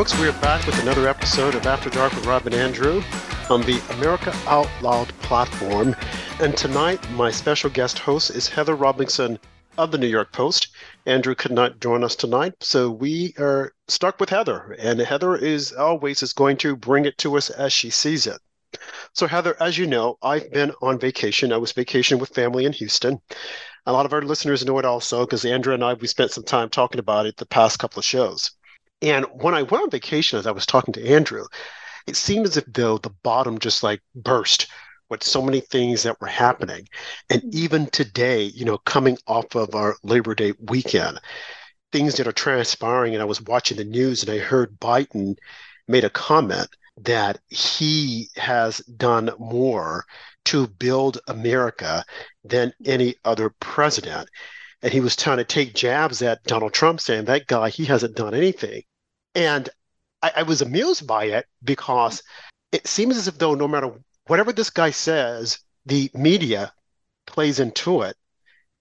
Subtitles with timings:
[0.00, 0.18] folks.
[0.18, 3.02] We are back with another episode of After Dark with Rob and Andrew
[3.50, 5.94] on the America Out Loud platform.
[6.40, 9.38] And tonight, my special guest host is Heather Robinson
[9.76, 10.68] of the New York Post.
[11.04, 14.74] Andrew could not join us tonight, so we are stuck with Heather.
[14.78, 18.40] And Heather is always is going to bring it to us as she sees it.
[19.12, 21.52] So, Heather, as you know, I've been on vacation.
[21.52, 23.20] I was vacationing with family in Houston.
[23.84, 26.44] A lot of our listeners know it also because Andrew and I, we spent some
[26.44, 28.52] time talking about it the past couple of shows.
[29.02, 31.44] And when I went on vacation, as I was talking to Andrew,
[32.06, 34.66] it seemed as if though the bottom just like burst
[35.08, 36.88] with so many things that were happening.
[37.28, 37.58] And mm-hmm.
[37.58, 41.20] even today, you know, coming off of our Labor Day weekend,
[41.92, 43.14] things that are transpiring.
[43.14, 45.36] And I was watching the news and I heard Biden
[45.88, 50.04] made a comment that he has done more
[50.46, 52.04] to build America
[52.44, 54.28] than any other president.
[54.82, 58.16] And he was trying to take jabs at Donald Trump, saying that guy, he hasn't
[58.16, 58.82] done anything.
[59.34, 59.68] And
[60.22, 62.22] I, I was amused by it because
[62.72, 63.92] it seems as if though no matter
[64.26, 66.72] whatever this guy says, the media
[67.26, 68.16] plays into it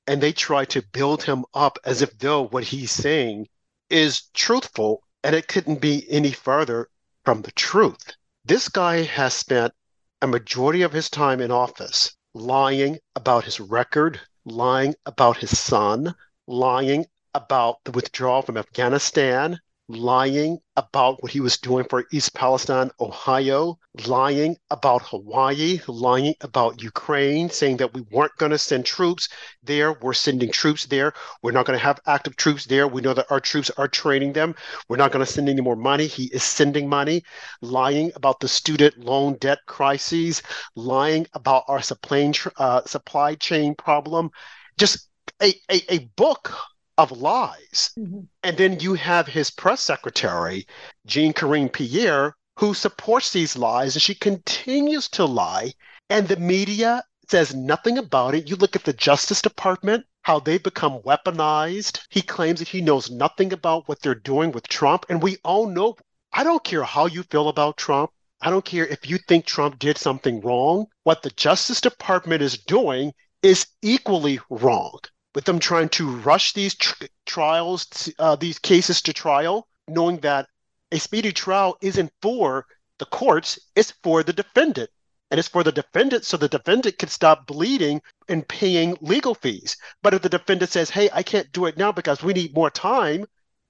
[0.07, 3.47] and they try to build him up as if though what he's saying
[3.89, 6.89] is truthful and it couldn't be any further
[7.25, 8.15] from the truth.
[8.45, 9.73] This guy has spent
[10.21, 16.15] a majority of his time in office lying about his record, lying about his son,
[16.47, 19.59] lying about the withdrawal from Afghanistan,
[19.89, 26.81] lying about what he was doing for East Palestine, Ohio, lying about Hawaii, lying about
[26.83, 29.29] Ukraine, saying that we weren't going to send troops
[29.63, 29.93] there.
[29.93, 31.13] We're sending troops there.
[31.41, 32.87] We're not going to have active troops there.
[32.87, 34.53] We know that our troops are training them.
[34.87, 36.05] We're not going to send any more money.
[36.05, 37.23] He is sending money,
[37.61, 40.43] lying about the student loan debt crises,
[40.75, 44.29] lying about our supply, uh, supply chain problem.
[44.77, 45.09] Just
[45.41, 46.53] a, a, a book
[46.99, 47.91] of lies.
[47.97, 48.19] Mm-hmm.
[48.43, 50.67] And then you have his press secretary,
[51.05, 55.71] Jean Karine Pierre, who supports these lies and she continues to lie.
[56.09, 58.49] And the media says nothing about it.
[58.49, 62.01] You look at the Justice Department, how they become weaponized.
[62.09, 65.05] He claims that he knows nothing about what they're doing with Trump.
[65.07, 65.95] And we all know,
[66.33, 68.11] I don't care how you feel about Trump.
[68.41, 70.87] I don't care if you think Trump did something wrong.
[71.03, 74.99] What the Justice Department is doing is equally wrong
[75.35, 80.47] with them trying to rush these tr- trials, uh, these cases to trial, knowing that
[80.91, 82.65] a speedy trial isn't for
[82.97, 84.89] the courts, it's for the defendant.
[85.31, 89.77] And it's for the defendant so the defendant can stop bleeding and paying legal fees.
[90.01, 92.71] But if the defendant says, hey, I can't do it now because we need more
[92.71, 93.25] time,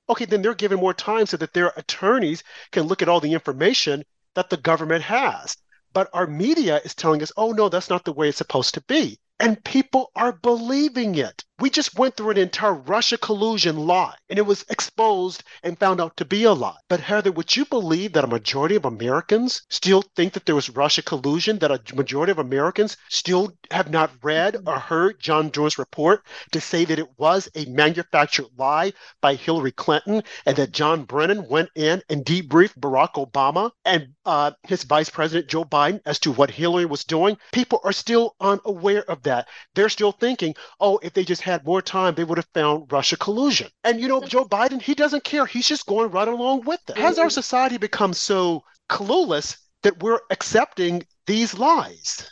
[0.09, 3.34] okay, then they're given more time so that their attorneys can look at all the
[3.34, 4.03] information
[4.36, 5.58] that the government has.
[5.92, 8.81] But our media is telling us, oh, no, that's not the way it's supposed to
[8.81, 11.44] be and people are believing it.
[11.59, 16.00] We just went through an entire Russia collusion lie, and it was exposed and found
[16.00, 16.78] out to be a lie.
[16.88, 20.69] But Heather, would you believe that a majority of Americans still think that there was
[20.69, 21.59] Russia collusion?
[21.59, 26.62] That a majority of Americans still have not read or heard John Durham's report to
[26.62, 31.72] say that it was a manufactured lie by Hillary Clinton, and that John Brennan went
[31.75, 36.52] in and debriefed Barack Obama and uh, his Vice President Joe Biden as to what
[36.52, 37.38] Hillary was doing?
[37.52, 41.82] People are still unaware of that, they're still thinking, oh, if they just had more
[41.82, 43.70] time, they would have found Russia collusion.
[43.84, 45.46] And you know, Joe Biden, he doesn't care.
[45.46, 46.98] He's just going right along with it.
[46.98, 52.30] Has our society become so clueless that we're accepting these lies?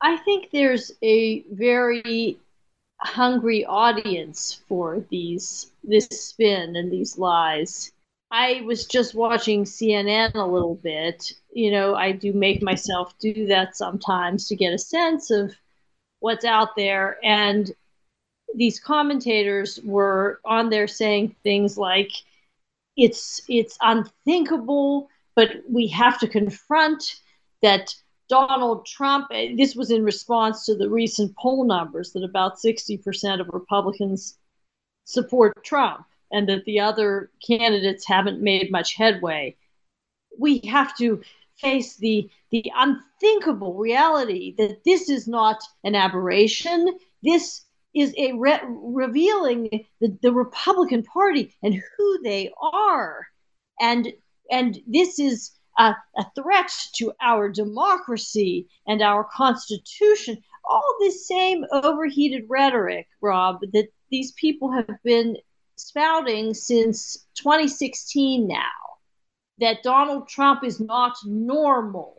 [0.00, 2.38] I think there's a very
[3.00, 7.92] hungry audience for these this spin and these lies.
[8.30, 11.32] I was just watching CNN a little bit.
[11.52, 15.54] You know, I do make myself do that sometimes to get a sense of
[16.20, 17.18] what's out there.
[17.24, 17.72] And
[18.54, 22.10] these commentators were on there saying things like,
[22.96, 27.20] it's it's unthinkable, but we have to confront
[27.62, 27.94] that
[28.28, 33.40] Donald Trump, eh, this was in response to the recent poll numbers that about 60%
[33.40, 34.36] of Republicans
[35.04, 39.56] support Trump and that the other candidates haven't made much headway.
[40.38, 41.22] We have to
[41.56, 46.98] face the the unthinkable reality that this is not an aberration.
[47.22, 47.62] This
[47.94, 53.26] is a re- revealing the, the Republican Party and who they are,
[53.80, 54.12] and
[54.50, 60.38] and this is a, a threat to our democracy and our Constitution.
[60.64, 65.36] All this same overheated rhetoric, Rob, that these people have been
[65.76, 68.88] spouting since 2016 now
[69.60, 72.14] that Donald Trump is not normal.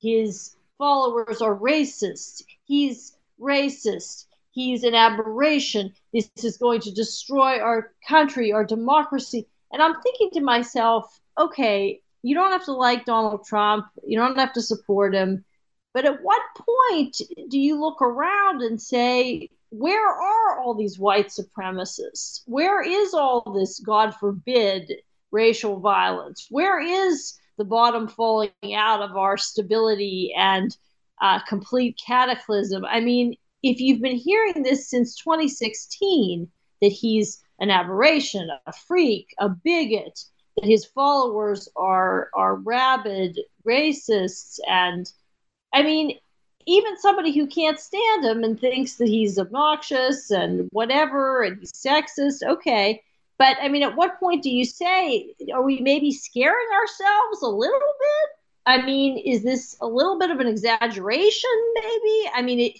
[0.00, 2.42] His followers are racist.
[2.64, 4.26] He's racist.
[4.56, 5.92] He's an aberration.
[6.14, 9.46] This is going to destroy our country, our democracy.
[9.70, 14.38] And I'm thinking to myself, okay, you don't have to like Donald Trump, you don't
[14.38, 15.44] have to support him,
[15.92, 17.20] but at what point
[17.50, 22.40] do you look around and say, where are all these white supremacists?
[22.46, 24.90] Where is all this, God forbid,
[25.32, 26.46] racial violence?
[26.48, 30.74] Where is the bottom falling out of our stability and
[31.20, 32.86] uh, complete cataclysm?
[32.86, 36.48] I mean, if you've been hearing this since 2016,
[36.82, 40.24] that he's an aberration, a freak, a bigot,
[40.56, 45.10] that his followers are are rabid racists and
[45.72, 46.18] I mean,
[46.66, 51.72] even somebody who can't stand him and thinks that he's obnoxious and whatever and he's
[51.72, 53.02] sexist, okay.
[53.38, 57.48] But I mean, at what point do you say, are we maybe scaring ourselves a
[57.48, 58.30] little bit?
[58.64, 62.30] I mean, is this a little bit of an exaggeration, maybe?
[62.34, 62.78] I mean, it,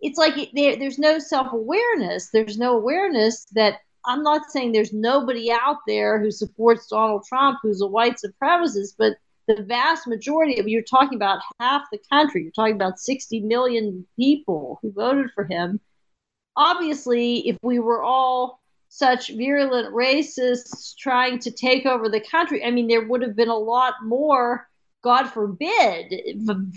[0.00, 2.30] it's like there, there's no self awareness.
[2.30, 7.58] There's no awareness that I'm not saying there's nobody out there who supports Donald Trump
[7.62, 9.16] who's a white supremacist, but
[9.48, 14.06] the vast majority of you're talking about half the country you're talking about 60 million
[14.14, 15.80] people who voted for him
[16.54, 18.60] obviously if we were all
[18.90, 23.48] such virulent racists trying to take over the country i mean there would have been
[23.48, 24.68] a lot more
[25.02, 26.12] god forbid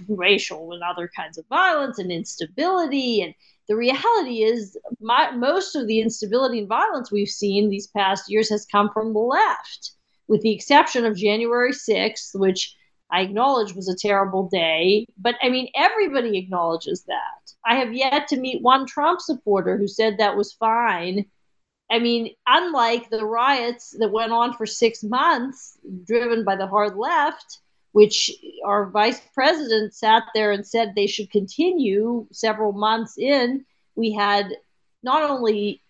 [0.08, 3.34] racial and other kinds of violence and instability and
[3.68, 8.50] the reality is my, most of the instability and violence we've seen these past years
[8.50, 9.94] has come from the left
[10.32, 12.76] with the exception of January 6th, which
[13.12, 15.06] I acknowledge was a terrible day.
[15.18, 17.54] But I mean, everybody acknowledges that.
[17.66, 21.26] I have yet to meet one Trump supporter who said that was fine.
[21.92, 25.78] I mean, unlike the riots that went on for six months,
[26.08, 27.60] driven by the hard left,
[27.92, 28.32] which
[28.66, 33.66] our vice president sat there and said they should continue several months in,
[33.96, 34.48] we had
[35.04, 35.82] not only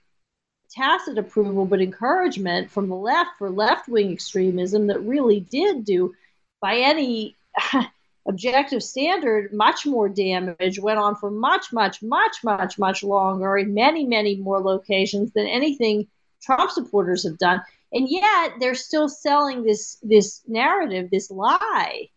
[0.72, 6.14] tacit approval but encouragement from the left for left wing extremism that really did do,
[6.62, 7.36] by any
[8.28, 13.74] objective standard, much more damage, went on for much, much, much, much, much longer in
[13.74, 16.08] many, many more locations than anything
[16.42, 17.62] Trump supporters have done.
[17.94, 22.10] And yet they're still selling this this narrative, this lie.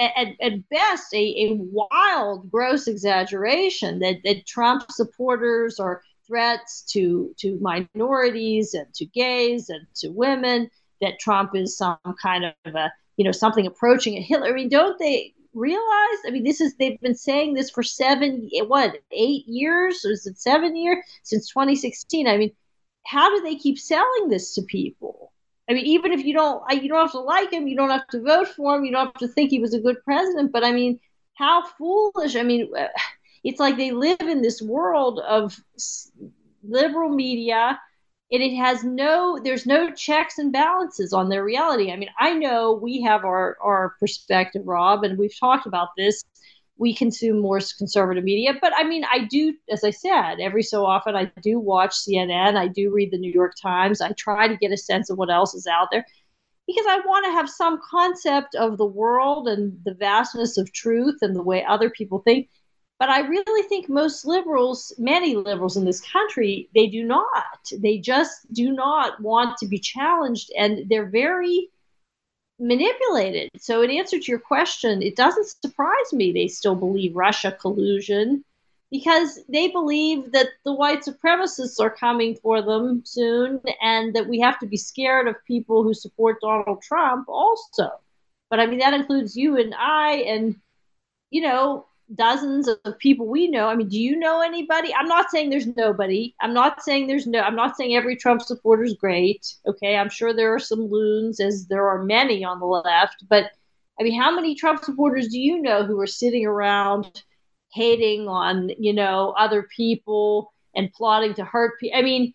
[0.00, 7.34] At, at best, a, a wild, gross exaggeration that, that Trump supporters are threats to
[7.38, 10.70] to minorities and to gays and to women
[11.00, 14.48] that Trump is some kind of a you know something approaching a Hitler.
[14.48, 16.18] I mean, don't they realize?
[16.26, 20.26] I mean, this is they've been saying this for seven what eight years or is
[20.26, 22.28] it seven years since 2016?
[22.28, 22.52] I mean,
[23.06, 25.32] how do they keep selling this to people?
[25.68, 28.06] I mean, even if you don't you don't have to like him, you don't have
[28.08, 30.52] to vote for him, you don't have to think he was a good president.
[30.52, 31.00] But I mean,
[31.34, 32.36] how foolish!
[32.36, 32.70] I mean
[33.44, 35.58] it's like they live in this world of
[36.62, 37.78] liberal media
[38.30, 42.34] and it has no there's no checks and balances on their reality i mean i
[42.34, 46.24] know we have our our perspective rob and we've talked about this
[46.78, 48.54] we consume more conservative media.
[48.60, 52.56] But i mean i do as i said every so often i do watch cnn
[52.56, 54.00] i do read the new york times.
[54.00, 56.06] I try to get a sense of what else is out there
[56.66, 61.18] because i want to have some concept of the world and the vastness of truth
[61.22, 62.48] and the way other people think.
[62.98, 67.70] But I really think most liberals, many liberals in this country, they do not.
[67.72, 71.70] They just do not want to be challenged, and they're very
[72.58, 73.50] manipulated.
[73.58, 78.44] So, in answer to your question, it doesn't surprise me they still believe Russia collusion
[78.90, 84.40] because they believe that the white supremacists are coming for them soon and that we
[84.40, 87.90] have to be scared of people who support Donald Trump also.
[88.50, 90.56] But I mean, that includes you and I, and,
[91.30, 93.68] you know, dozens of people we know.
[93.68, 94.94] I mean, do you know anybody?
[94.94, 96.34] I'm not saying there's nobody.
[96.40, 97.40] I'm not saying there's no.
[97.40, 99.54] I'm not saying every Trump supporter is great.
[99.66, 103.24] Okay, I'm sure there are some loons, as there are many on the left.
[103.28, 103.50] But
[104.00, 107.22] I mean, how many Trump supporters do you know who are sitting around
[107.72, 111.98] hating on you know other people and plotting to hurt people?
[111.98, 112.34] I mean.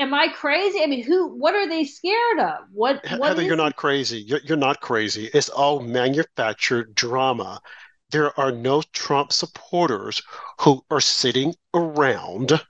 [0.00, 0.80] Am I crazy?
[0.80, 1.26] I mean, who?
[1.26, 2.66] What are they scared of?
[2.72, 3.02] What?
[3.16, 4.20] what Heather, you're not crazy.
[4.20, 5.28] You're, you're not crazy.
[5.34, 7.60] It's all manufactured drama
[8.10, 10.22] there are no Trump supporters
[10.60, 12.60] who are sitting around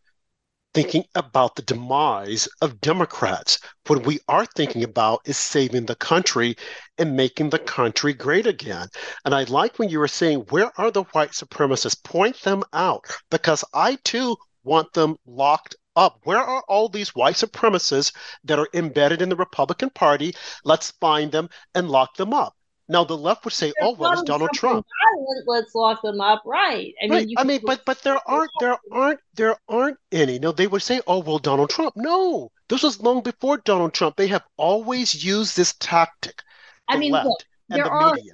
[0.75, 3.59] thinking about the demise of Democrats.
[3.87, 6.57] What we are thinking about is saving the country
[6.99, 8.89] and making the country great again.
[9.25, 12.03] And I like when you were saying, where are the white supremacists?
[12.03, 16.21] Point them out because I too want them locked up.
[16.25, 18.13] Where are all these white supremacists
[18.45, 20.35] that are embedded in the Republican Party?
[20.65, 22.55] Let's find them and lock them up.
[22.89, 26.43] Now the left would say, "Oh well, it's Donald Trump." Violent, let's lock them up,
[26.47, 26.95] right?
[27.03, 27.29] I mean, right.
[27.37, 30.39] I mean, but but there aren't there aren't there aren't any.
[30.39, 34.17] No, they would say, "Oh well, Donald Trump." No, this was long before Donald Trump.
[34.17, 36.43] They have always used this tactic.
[36.89, 38.33] I mean, look, there the are media.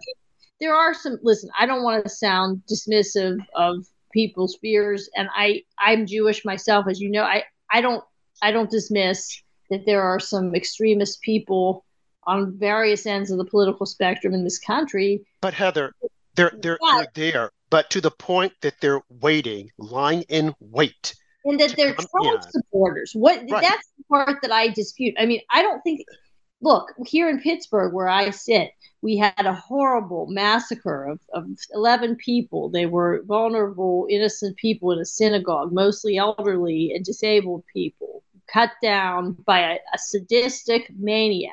[0.60, 1.18] there are some.
[1.22, 6.86] Listen, I don't want to sound dismissive of people's fears, and I I'm Jewish myself,
[6.88, 7.24] as you know.
[7.24, 8.04] I I don't
[8.40, 11.84] I don't dismiss that there are some extremist people
[12.26, 15.24] on various ends of the political spectrum in this country.
[15.40, 15.94] But Heather,
[16.34, 21.14] they're they're, they're there, but to the point that they're waiting, lying in wait.
[21.44, 22.50] And that they're Trump in.
[22.50, 23.12] supporters.
[23.14, 23.62] What right.
[23.62, 25.14] that's the part that I dispute.
[25.18, 26.00] I mean, I don't think
[26.64, 28.70] look, here in Pittsburgh where I sit,
[29.02, 32.70] we had a horrible massacre of, of 11 people.
[32.70, 39.36] They were vulnerable, innocent people in a synagogue, mostly elderly and disabled people, cut down
[39.44, 41.52] by a, a sadistic maniac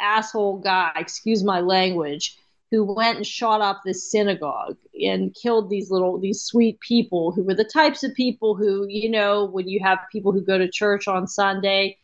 [0.00, 2.36] asshole guy, excuse my language,
[2.70, 7.44] who went and shot up this synagogue and killed these little these sweet people who
[7.44, 10.68] were the types of people who, you know, when you have people who go to
[10.68, 11.96] church on Sunday,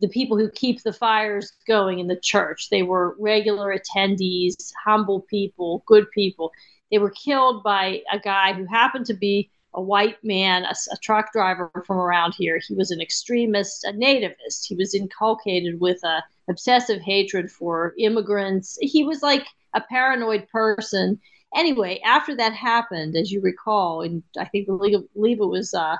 [0.00, 2.68] the people who keep the fires going in the church.
[2.70, 6.52] They were regular attendees, humble people, good people.
[6.90, 10.96] They were killed by a guy who happened to be a white man, a, a,
[11.02, 12.60] truck driver from around here.
[12.66, 14.66] He was an extremist, a nativist.
[14.66, 18.78] He was inculcated with a obsessive hatred for immigrants.
[18.80, 21.20] He was like a paranoid person.
[21.54, 25.96] Anyway, after that happened, as you recall, and I think the believe it was uh,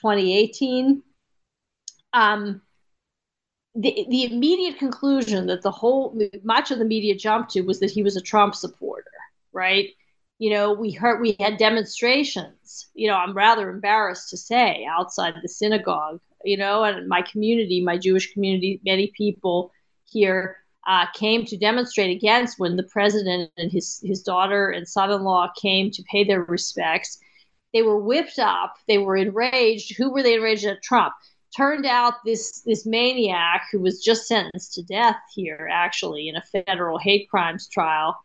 [0.00, 1.02] 2018.
[2.12, 2.62] Um,
[3.74, 7.90] the, the immediate conclusion that the whole much of the media jumped to was that
[7.90, 9.10] he was a Trump supporter,
[9.52, 9.90] right?
[10.38, 12.88] You know, we heard we had demonstrations.
[12.94, 16.20] You know, I'm rather embarrassed to say outside the synagogue.
[16.44, 19.72] You know, and my community, my Jewish community, many people
[20.04, 25.10] here uh, came to demonstrate against when the president and his, his daughter and son
[25.10, 27.18] in law came to pay their respects.
[27.72, 29.96] They were whipped up, they were enraged.
[29.96, 30.82] Who were they enraged at?
[30.82, 31.12] Trump.
[31.56, 36.42] Turned out this, this maniac who was just sentenced to death here, actually, in a
[36.42, 38.16] federal hate crimes trial,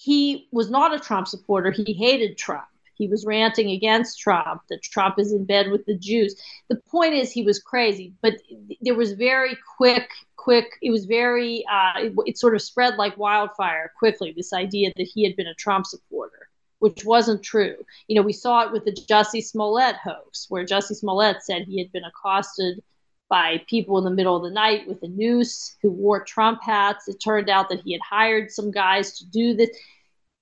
[0.00, 1.70] he was not a Trump supporter.
[1.70, 2.64] He hated Trump.
[2.94, 6.36] He was ranting against Trump, that Trump is in bed with the Jews.
[6.68, 8.34] The point is, he was crazy, but
[8.80, 13.18] there was very quick, quick, it was very, uh, it, it sort of spread like
[13.18, 17.76] wildfire quickly, this idea that he had been a Trump supporter, which wasn't true.
[18.08, 21.78] You know, we saw it with the Jussie Smollett hoax, where Jussie Smollett said he
[21.78, 22.82] had been accosted
[23.30, 27.08] by people in the middle of the night with a noose who wore Trump hats.
[27.08, 29.70] It turned out that he had hired some guys to do this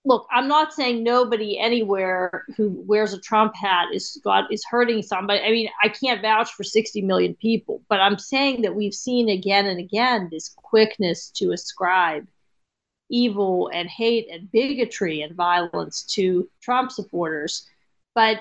[0.08, 5.02] look, I'm not saying nobody anywhere who wears a Trump hat is got is hurting
[5.02, 5.40] somebody.
[5.40, 9.28] I mean, I can't vouch for 60 million people, but I'm saying that we've seen
[9.28, 12.26] again and again this quickness to ascribe
[13.10, 17.66] evil and hate and bigotry and violence to Trump supporters.
[18.14, 18.40] But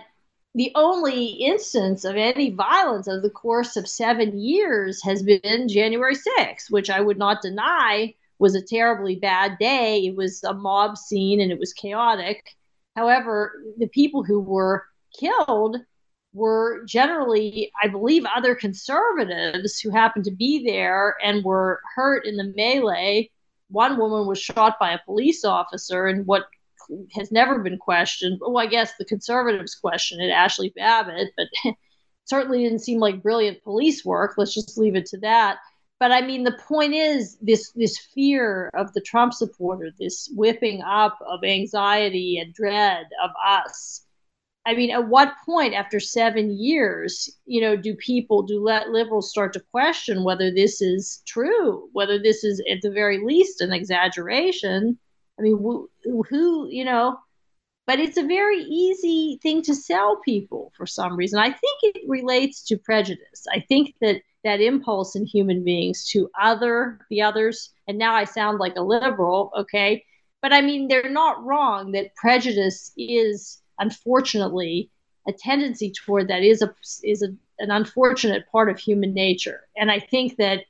[0.56, 6.16] the only instance of any violence over the course of seven years has been January
[6.16, 10.06] 6th, which I would not deny was a terribly bad day.
[10.06, 12.56] It was a mob scene and it was chaotic.
[12.96, 14.86] However, the people who were
[15.20, 15.78] killed
[16.34, 22.38] were generally, I believe, other conservatives who happened to be there and were hurt in
[22.38, 23.30] the melee.
[23.70, 26.46] One woman was shot by a police officer, and what
[27.14, 28.40] has never been questioned.
[28.42, 31.48] Well, I guess the conservatives questioned it, Ashli Babbitt, but
[32.26, 34.36] certainly didn't seem like brilliant police work.
[34.38, 35.58] Let's just leave it to that
[36.00, 40.82] but I mean, the point is this this fear of the Trump supporter, this whipping
[40.84, 44.04] up of anxiety and dread of us.
[44.66, 49.30] I mean, at what point after seven years, you know, do people, do let liberals
[49.30, 53.72] start to question whether this is true, whether this is at the very least an
[53.72, 55.00] exaggeration?
[55.40, 55.90] I mean, who,
[56.30, 57.20] who you know,
[57.86, 61.40] but it's a very easy thing to sell people for some reason.
[61.40, 63.46] I think it relates to prejudice.
[63.52, 67.72] I think that that impulse in human beings to other the others.
[67.88, 70.06] And now I sound like a liberal, okay?
[70.42, 74.90] But I mean, they're not wrong that prejudice is unfortunately
[75.28, 77.30] a tendency toward that is a is a,
[77.60, 79.68] an unfortunate part of human nature.
[79.76, 80.62] And I think that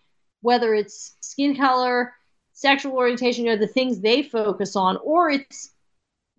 [0.41, 2.13] whether it's skin color,
[2.57, 5.71] sexual orientation, know, the things they focus on, or it's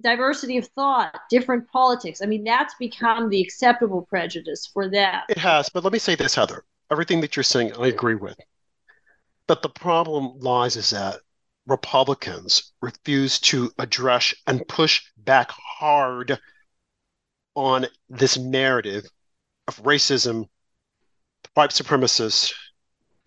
[0.01, 2.23] diversity of thought, different politics.
[2.23, 5.21] I mean, that's become the acceptable prejudice for them.
[5.29, 8.39] It has, but let me say this, Heather everything that you're saying, I agree with.
[9.47, 11.21] But the problem lies is that
[11.67, 16.39] Republicans refuse to address and push back hard
[17.55, 19.05] on this narrative
[19.67, 20.49] of racism,
[21.55, 22.55] white supremacists,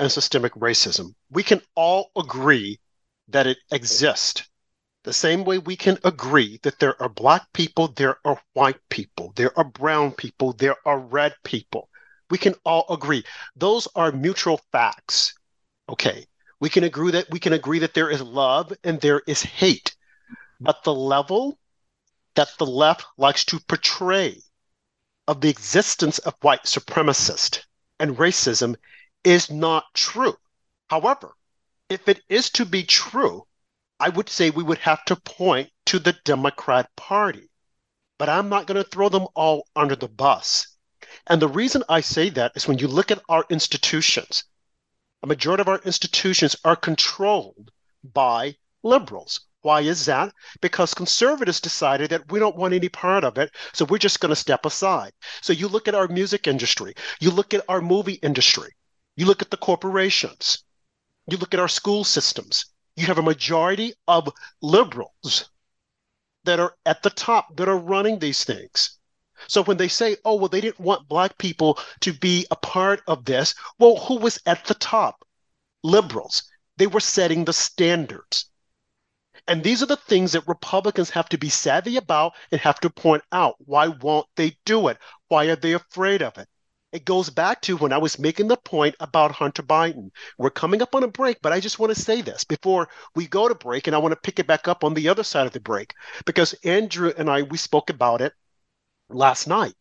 [0.01, 1.13] and systemic racism.
[1.29, 2.79] We can all agree
[3.29, 4.43] that it exists.
[5.03, 9.34] the same way we can agree that there are black people, there are white people,
[9.36, 11.89] there are brown people, there are red people.
[12.29, 13.24] We can all agree.
[13.55, 15.34] Those are mutual facts.
[15.89, 16.27] Okay.
[16.60, 19.96] We can agree that we can agree that there is love and there is hate.
[20.60, 21.58] But the level
[22.36, 24.41] that the left likes to portray
[25.27, 27.63] of the existence of white supremacist
[28.00, 28.75] and racism
[29.24, 30.36] is not true.
[30.90, 31.36] However,
[31.90, 33.46] if it is to be true,
[34.00, 37.50] I would say we would have to point to the Democrat Party.
[38.18, 40.68] But I'm not going to throw them all under the bus.
[41.28, 44.44] And the reason I say that is when you look at our institutions,
[45.22, 47.72] a majority of our institutions are controlled
[48.04, 49.42] by liberals.
[49.62, 50.34] Why is that?
[50.62, 54.32] Because conservatives decided that we don't want any part of it, so we're just going
[54.32, 55.13] to step aside.
[55.42, 58.72] So you look at our music industry, you look at our movie industry,
[59.15, 60.63] you look at the corporations,
[61.27, 62.65] you look at our school systems,
[62.96, 64.30] you have a majority of
[64.62, 65.50] liberals
[66.44, 68.98] that are at the top that are running these things.
[69.48, 73.01] So when they say, oh, well, they didn't want black people to be a part
[73.08, 75.25] of this, well, who was at the top?
[75.84, 76.44] Liberals.
[76.77, 78.46] They were setting the standards.
[79.48, 82.89] And these are the things that Republicans have to be savvy about and have to
[82.89, 83.56] point out.
[83.60, 84.98] Why won't they do it?
[85.27, 86.48] Why are they afraid of it?
[86.91, 90.12] It goes back to when I was making the point about Hunter Biden.
[90.38, 93.27] We're coming up on a break, but I just want to say this before we
[93.27, 95.48] go to break, and I want to pick it back up on the other side
[95.48, 95.93] of the break
[96.25, 98.33] because Andrew and I, we spoke about it
[99.10, 99.75] last night.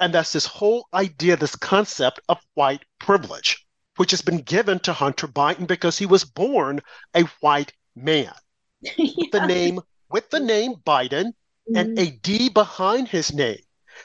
[0.00, 4.92] And that's this whole idea, this concept of white privilege, which has been given to
[4.92, 6.80] Hunter Biden because he was born
[7.14, 8.32] a white man.
[8.80, 9.26] yeah.
[9.32, 11.32] The name with the name Biden
[11.68, 11.76] mm-hmm.
[11.76, 13.60] and a D behind his name.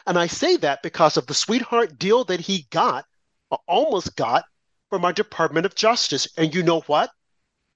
[0.06, 3.06] And I say that because of the sweetheart deal that he got,
[3.52, 4.46] uh, almost got,
[4.92, 6.28] from our Department of Justice.
[6.38, 7.10] And you know what?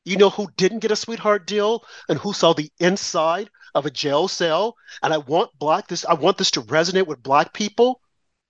[0.03, 3.91] You know who didn't get a sweetheart deal and who saw the inside of a
[3.91, 4.75] jail cell?
[5.01, 8.01] And I want black this I want this to resonate with black people.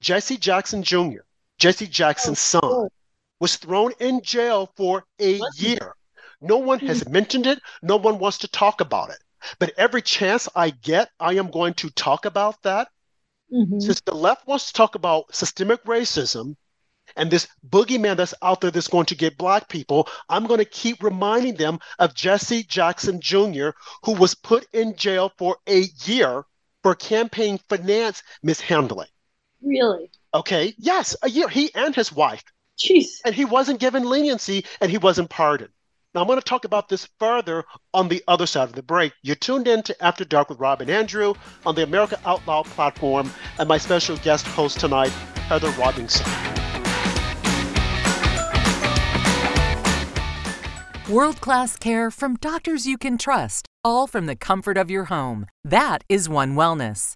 [0.02, 1.22] Jesse Jackson Jr.,
[1.58, 2.88] Jesse Jackson's oh, son,
[3.40, 5.96] was thrown in jail for a year.
[6.42, 7.60] No one has mentioned it.
[7.82, 9.20] No one wants to talk about it.
[9.60, 12.90] But every chance I get, I am going to talk about that
[13.54, 13.80] Mm-hmm.
[13.80, 16.56] Since the left wants to talk about systemic racism
[17.16, 20.66] and this boogeyman that's out there that's going to get black people, I'm going to
[20.66, 23.70] keep reminding them of Jesse Jackson Jr.,
[24.04, 26.46] who was put in jail for a year
[26.84, 29.10] for campaign finance mishandling.
[29.62, 30.12] Really?
[30.34, 30.74] Okay.
[30.78, 31.48] Yes, a year.
[31.48, 32.44] He and his wife.
[32.78, 33.22] Jeez.
[33.24, 35.72] And he wasn't given leniency and he wasn't pardoned.
[36.16, 39.12] Now, I'm going to talk about this further on the other side of the break.
[39.22, 41.34] You're tuned in to After Dark with Rob and Andrew
[41.66, 45.10] on the America Out Loud platform, and my special guest host tonight,
[45.50, 46.26] Heather Robinson.
[51.10, 55.48] World class care from doctors you can trust, all from the comfort of your home.
[55.66, 57.16] That is One Wellness.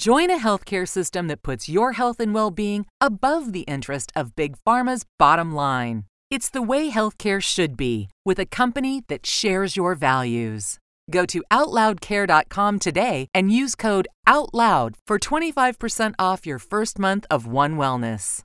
[0.00, 4.34] Join a healthcare system that puts your health and well being above the interest of
[4.34, 6.04] Big Pharma's bottom line.
[6.30, 10.78] It's the way healthcare should be, with a company that shares your values.
[11.10, 17.46] Go to OutLoudCare.com today and use code OUTLOUD for 25% off your first month of
[17.46, 18.42] One Wellness.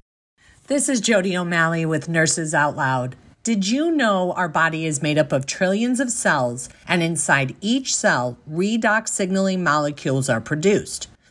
[0.67, 3.15] This is Jody O'Malley with Nurses Out Loud.
[3.43, 7.95] Did you know our body is made up of trillions of cells, and inside each
[7.95, 11.07] cell, redox signaling molecules are produced?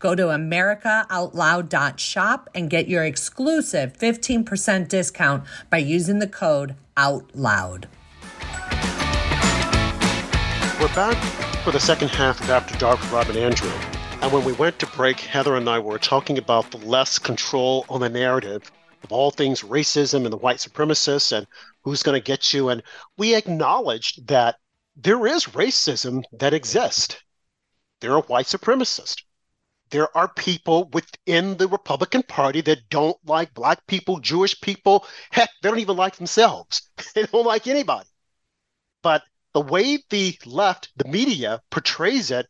[0.00, 7.86] Go to americaoutloud.shop and get your exclusive 15% discount by using the code OUTLOUD.
[10.80, 11.22] We're back
[11.62, 13.70] for the second half of After Dark with Rob and Andrew.
[14.22, 17.84] And when we went to break, Heather and I were talking about the less control
[17.90, 21.46] on the narrative of all things racism and the white supremacists and
[21.82, 22.70] who's going to get you.
[22.70, 22.82] And
[23.18, 24.56] we acknowledged that
[24.96, 27.18] there is racism that exists.
[28.00, 29.24] There are white supremacists
[29.90, 35.04] there are people within the Republican Party that don't like black people, Jewish people.
[35.30, 36.88] Heck, they don't even like themselves.
[37.14, 38.08] they don't like anybody.
[39.02, 39.22] But
[39.52, 42.46] the way the left, the media portrays it,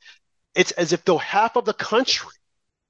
[0.54, 2.30] it's as if though half of the country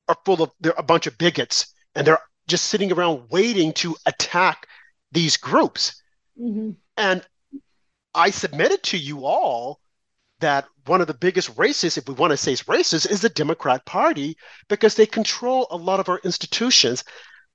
[0.09, 3.97] are full of they're a bunch of bigots and they're just sitting around waiting to
[4.07, 4.67] attack
[5.13, 6.03] these groups.
[6.41, 6.71] Mm-hmm.
[6.97, 7.25] And
[8.15, 9.81] I submitted to you all
[10.41, 13.29] that one of the biggest races, if we want to say it's racist, is the
[13.29, 14.37] Democrat Party
[14.69, 17.05] because they control a lot of our institutions.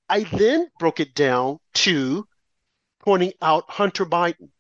[0.08, 2.26] I then broke it down to
[3.04, 4.52] pointing out Hunter Biden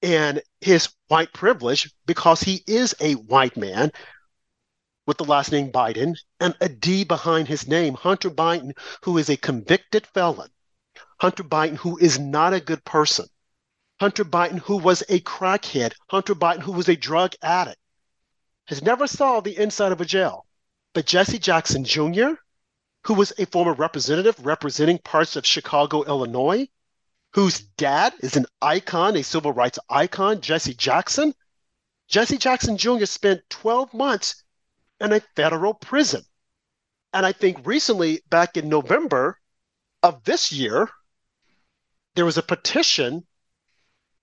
[0.00, 3.92] and his white privilege because he is a white man
[5.06, 9.28] with the last name Biden and a D behind his name, Hunter Biden, who is
[9.28, 10.48] a convicted felon,
[11.20, 13.26] Hunter Biden, who is not a good person,
[14.00, 17.76] Hunter Biden, who was a crackhead, Hunter Biden, who was a drug addict,
[18.66, 20.46] has never saw the inside of a jail.
[20.92, 22.34] But Jesse Jackson Jr.,
[23.04, 26.68] who was a former representative representing parts of Chicago, Illinois,
[27.32, 31.34] whose dad is an icon, a civil rights icon, Jesse Jackson.
[32.08, 33.04] Jesse Jackson Jr.
[33.06, 34.42] spent 12 months
[35.00, 36.22] in a federal prison.
[37.12, 39.38] And I think recently, back in November
[40.02, 40.88] of this year,
[42.14, 43.26] there was a petition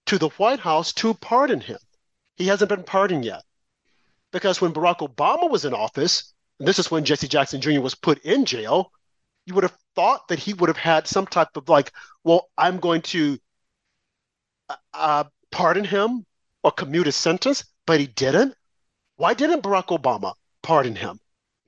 [0.06, 1.80] to the White House to pardon him.
[2.36, 3.44] He hasn't been pardoned yet.
[4.32, 7.82] Because when Barack Obama was in office, and this is when Jesse Jackson Jr.
[7.82, 8.92] was put in jail,
[9.46, 11.92] you would have thought that he would have had some type of like,
[12.24, 13.40] well, I'm going to
[14.70, 16.26] uh, uh pardon him
[16.64, 18.56] or commute his sentence, but he didn't.
[19.18, 21.20] Why didn't Barack Obama pardon him.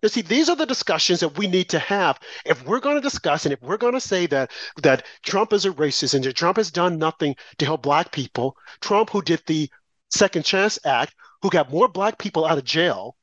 [0.02, 3.02] You see, these are the discussions that we need to have if we're going to
[3.02, 6.36] discuss and if we're going to say that that Trump is a racist and that
[6.36, 8.58] Trump has done nothing to help black people.
[8.82, 9.70] Trump, who did the
[10.10, 13.18] Second Chance Act, who got more black people out of jail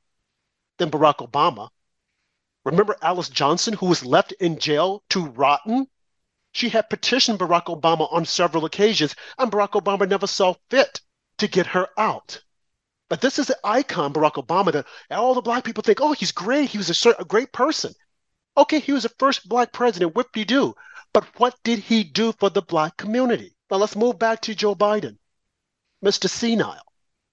[0.77, 1.71] than Barack Obama.
[2.67, 5.87] Remember Alice Johnson, who was left in jail to rotten?
[6.53, 11.01] She had petitioned Barack Obama on several occasions, and Barack Obama never saw fit
[11.39, 12.43] to get her out.
[13.09, 16.31] But this is the icon, Barack Obama, that all the black people think, oh, he's
[16.31, 16.69] great.
[16.69, 17.95] He was a, a great person.
[18.55, 20.15] Okay, he was the first black president.
[20.15, 20.75] What did he do?
[21.15, 23.57] But what did he do for the black community?
[23.71, 25.17] Now let's move back to Joe Biden,
[26.05, 26.29] Mr.
[26.29, 26.83] Senile,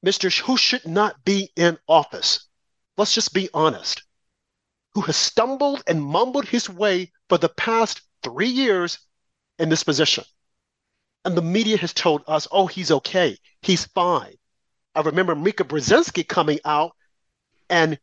[0.06, 0.36] Mr.
[0.42, 2.48] Who should not be in office.
[2.98, 4.04] Let's just be honest.
[4.94, 9.00] Who has stumbled and mumbled his way for the past three years
[9.60, 10.24] in this position.
[11.26, 13.38] And the media has told us, oh, he's okay.
[13.62, 14.36] He's fine.
[14.96, 16.92] I remember Mika Brzezinski coming out
[17.70, 18.00] and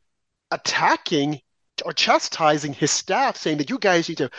[0.51, 1.41] attacking
[1.85, 4.31] or chastising his staff, saying that you guys need to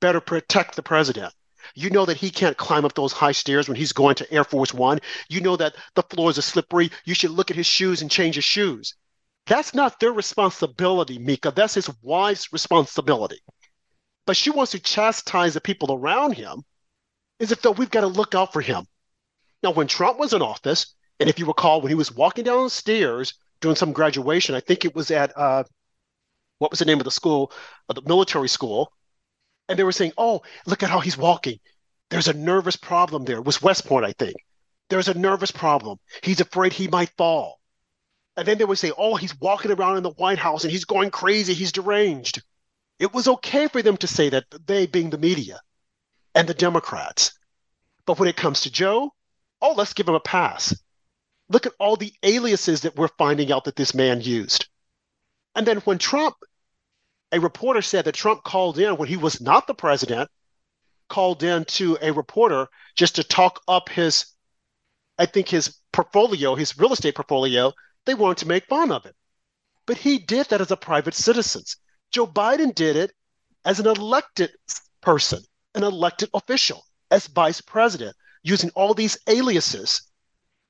[0.00, 1.34] better protect the president.
[1.74, 4.44] You know that he can't climb up those high stairs when he's going to Air
[4.44, 5.00] Force One.
[5.28, 6.90] You know that the floors are slippery.
[7.04, 8.94] You should look at his shoes and change his shoes.
[9.46, 11.52] That's not their responsibility, Mika.
[11.54, 13.40] That's his wife's responsibility.
[14.26, 16.64] But she wants to chastise the people around him
[17.40, 18.86] as if though we've got to look out for him.
[19.62, 22.64] Now, when Trump was in office, and if you recall, when he was walking down
[22.64, 25.64] the stairs doing some graduation, I think it was at uh,
[26.58, 27.52] what was the name of the school,
[27.88, 28.92] uh, the military school,
[29.68, 31.60] and they were saying, "Oh, look at how he's walking.
[32.10, 34.36] There's a nervous problem there." It was West Point, I think.
[34.88, 35.98] There's a nervous problem.
[36.22, 37.60] He's afraid he might fall.
[38.36, 40.84] And then they would say, "Oh, he's walking around in the White House and he's
[40.84, 41.54] going crazy.
[41.54, 42.42] He's deranged."
[42.98, 45.60] It was okay for them to say that, they being the media
[46.34, 47.38] and the Democrats.
[48.06, 49.12] But when it comes to Joe,
[49.60, 50.74] oh, let's give him a pass.
[51.48, 54.66] Look at all the aliases that we're finding out that this man used.
[55.54, 56.36] And then when Trump,
[57.32, 60.30] a reporter said that Trump called in when he was not the president,
[61.08, 64.26] called in to a reporter just to talk up his,
[65.18, 67.72] I think his portfolio, his real estate portfolio,
[68.06, 69.14] they wanted to make fun of it.
[69.86, 71.62] But he did that as a private citizen.
[72.10, 73.12] Joe Biden did it
[73.64, 74.50] as an elected
[75.00, 75.42] person,
[75.74, 80.02] an elected official, as vice president, using all these aliases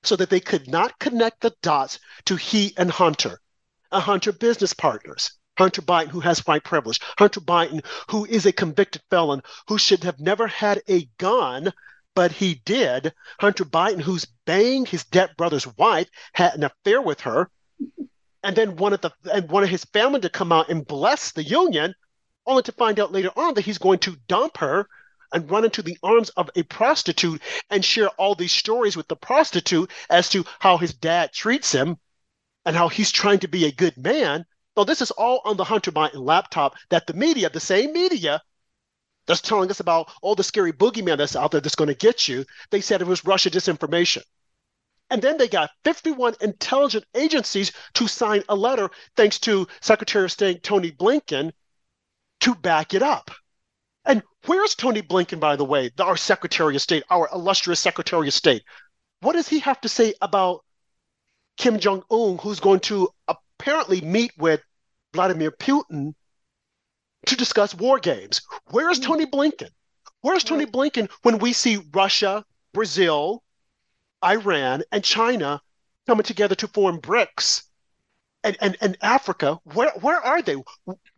[0.02, 3.40] so that they could not connect the dots to he and Hunter,
[3.90, 5.37] and Hunter business partners.
[5.58, 10.04] Hunter Biden, who has white privilege, Hunter Biden, who is a convicted felon, who should
[10.04, 11.72] have never had a gun,
[12.14, 13.12] but he did.
[13.40, 17.50] Hunter Biden, who's banging his dead brother's wife, had an affair with her,
[18.44, 21.92] and then wanted the and wanted his family to come out and bless the union,
[22.46, 24.88] only to find out later on that he's going to dump her
[25.32, 29.16] and run into the arms of a prostitute and share all these stories with the
[29.16, 31.98] prostitute as to how his dad treats him
[32.64, 34.46] and how he's trying to be a good man.
[34.78, 38.40] So this is all on the Hunter Biden laptop that the media, the same media
[39.26, 42.28] that's telling us about all the scary boogeyman that's out there that's going to get
[42.28, 44.22] you, they said it was Russia disinformation.
[45.10, 50.30] And then they got 51 intelligence agencies to sign a letter, thanks to Secretary of
[50.30, 51.50] State Tony Blinken,
[52.42, 53.32] to back it up.
[54.04, 58.34] And where's Tony Blinken, by the way, our Secretary of State, our illustrious Secretary of
[58.34, 58.62] State?
[59.22, 60.64] What does he have to say about
[61.56, 64.62] Kim Jong un, who's going to apparently meet with
[65.12, 66.14] Vladimir Putin
[67.26, 68.40] to discuss war games?
[68.66, 69.04] Where's hmm.
[69.04, 69.70] Tony Blinken?
[70.20, 73.42] Where's Tony Blinken when we see Russia, Brazil,
[74.24, 75.62] Iran, and China
[76.06, 77.62] coming together to form BRICS?
[78.44, 80.56] And, and, and Africa, where, where are they?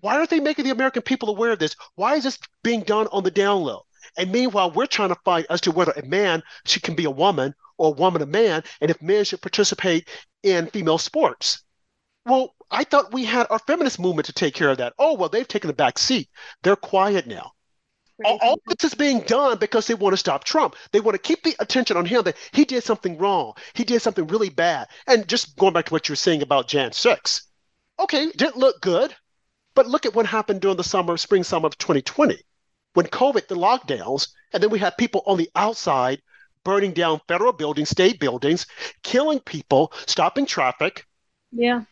[0.00, 1.76] Why aren't they making the American people aware of this?
[1.94, 3.84] Why is this being done on the down low?
[4.16, 7.10] And meanwhile, we're trying to fight as to whether a man she can be a
[7.10, 10.08] woman or a woman a man, and if men should participate
[10.42, 11.62] in female sports.
[12.26, 14.94] Well, I thought we had our feminist movement to take care of that.
[14.98, 16.28] Oh, well, they've taken a back seat.
[16.62, 17.52] They're quiet now.
[18.24, 20.76] All, all, this is being done because they want to stop Trump.
[20.92, 23.54] They want to keep the attention on him that he did something wrong.
[23.72, 24.88] He did something really bad.
[25.06, 27.42] And just going back to what you were saying about Jan 6.
[27.98, 29.14] Okay, didn't look good.
[29.74, 32.36] But look at what happened during the summer, spring, summer of 2020
[32.94, 36.20] when COVID, the lockdowns, and then we had people on the outside
[36.64, 38.66] burning down federal buildings, state buildings,
[39.02, 41.06] killing people, stopping traffic.
[41.52, 41.84] Yeah.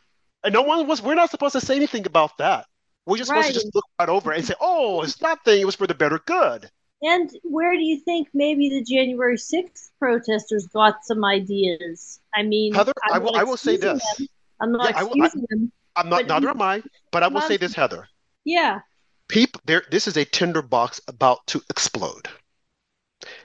[0.44, 2.66] And no one was, we're not supposed to say anything about that.
[3.06, 3.44] We're just right.
[3.44, 5.60] supposed to just look right over it and say, oh, it's nothing.
[5.60, 6.70] It was for the better good.
[7.00, 12.20] And where do you think maybe the January 6th protesters got some ideas?
[12.34, 14.02] I mean, Heather, I will, I will say this.
[14.18, 14.26] Them.
[14.60, 15.72] I'm not yeah, excusing I, them.
[15.96, 18.08] I'm not, neither am I, but I will say this, Heather.
[18.44, 18.80] Yeah.
[19.28, 22.28] People, there, this is a tinderbox about to explode.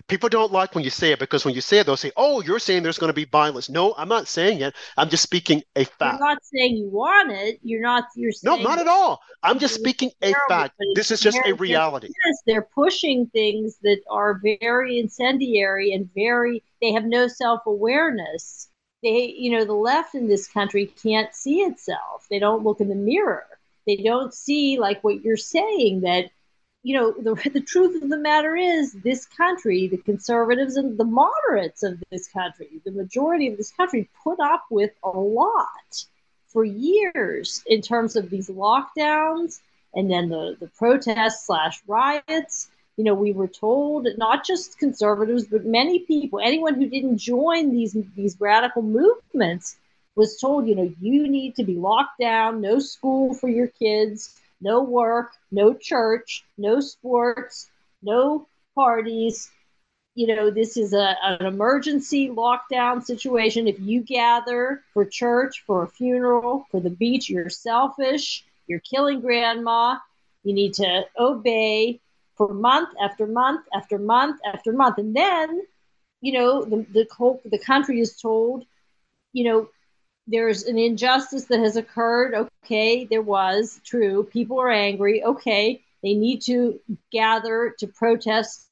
[0.07, 2.41] People don't like when you say it because when you say it, they'll say, "Oh,
[2.41, 4.73] you're saying there's going to be violence." No, I'm not saying it.
[4.97, 6.19] I'm just speaking a fact.
[6.19, 7.59] You're not saying you want it.
[7.63, 8.05] You're not.
[8.15, 9.21] You're no, not at all.
[9.41, 10.75] I'm just speaking a fact.
[10.95, 12.09] This is just a reality.
[12.25, 16.63] Yes, they're pushing things that are very incendiary and very.
[16.81, 18.67] They have no self awareness.
[19.03, 22.25] They, you know, the left in this country can't see itself.
[22.29, 23.45] They don't look in the mirror.
[23.85, 26.29] They don't see like what you're saying that
[26.83, 31.05] you know, the, the truth of the matter is this country, the conservatives and the
[31.05, 36.05] moderates of this country, the majority of this country put up with a lot
[36.47, 39.59] for years in terms of these lockdowns
[39.95, 42.69] and then the, the protests slash riots.
[42.97, 47.71] You know, we were told not just conservatives, but many people, anyone who didn't join
[47.71, 49.77] these these radical movements
[50.15, 54.39] was told, you know, you need to be locked down, no school for your kids,
[54.63, 57.69] no work, no church, no sports,
[58.01, 59.51] no parties.
[60.15, 63.67] You know, this is a, an emergency lockdown situation.
[63.67, 68.45] If you gather for church, for a funeral, for the beach, you're selfish.
[68.67, 69.97] You're killing grandma.
[70.43, 71.99] You need to obey
[72.35, 74.97] for month after month after month after month.
[74.97, 75.61] And then,
[76.21, 78.65] you know, the, the, the country is told,
[79.33, 79.69] you know,
[80.27, 82.49] there's an injustice that has occurred.
[82.63, 84.23] Okay, there was true.
[84.23, 85.23] People are angry.
[85.23, 86.79] Okay, they need to
[87.11, 88.69] gather to protest.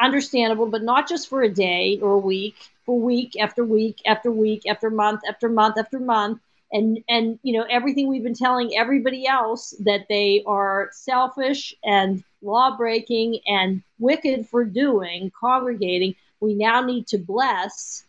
[0.00, 4.30] Understandable, but not just for a day or a week, for week after week after
[4.30, 6.40] week after month after month after month.
[6.72, 12.24] And and you know everything we've been telling everybody else that they are selfish and
[12.42, 16.16] law breaking and wicked for doing, congregating.
[16.40, 18.04] We now need to bless,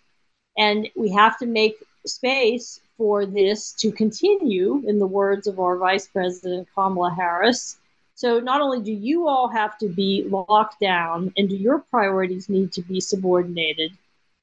[0.58, 1.76] and we have to make
[2.06, 7.78] space for this to continue, in the words of our Vice President Kamala Harris.
[8.16, 12.48] So not only do you all have to be locked down and do your priorities
[12.48, 13.92] need to be subordinated,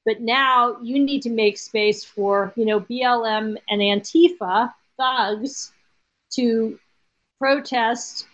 [0.05, 5.71] but now you need to make space for, you know, BLM and Antifa thugs
[6.33, 6.77] to
[7.39, 8.27] protest,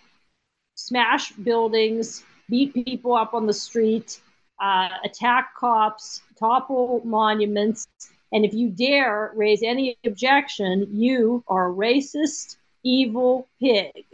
[0.75, 4.19] smash buildings, beat people up on the street,
[4.59, 7.87] uh, attack cops, topple monuments,
[8.31, 14.05] and if you dare raise any objection, you are a racist, evil pig.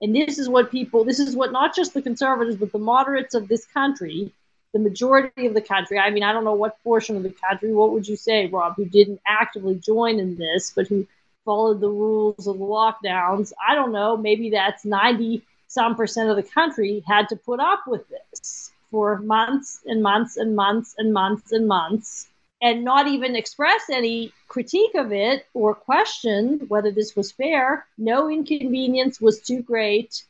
[0.00, 3.34] And this is what people, this is what not just the conservatives, but the moderates
[3.34, 4.32] of this country,
[4.72, 7.72] the majority of the country, I mean, I don't know what portion of the country,
[7.72, 11.06] what would you say, Rob, who didn't actively join in this, but who
[11.44, 13.52] followed the rules of the lockdowns?
[13.66, 17.86] I don't know, maybe that's 90 some percent of the country had to put up
[17.86, 22.28] with this for months and months and months and months and months
[22.60, 27.86] and not even express any critique of it or question whether this was fair.
[27.96, 30.24] No inconvenience was too great,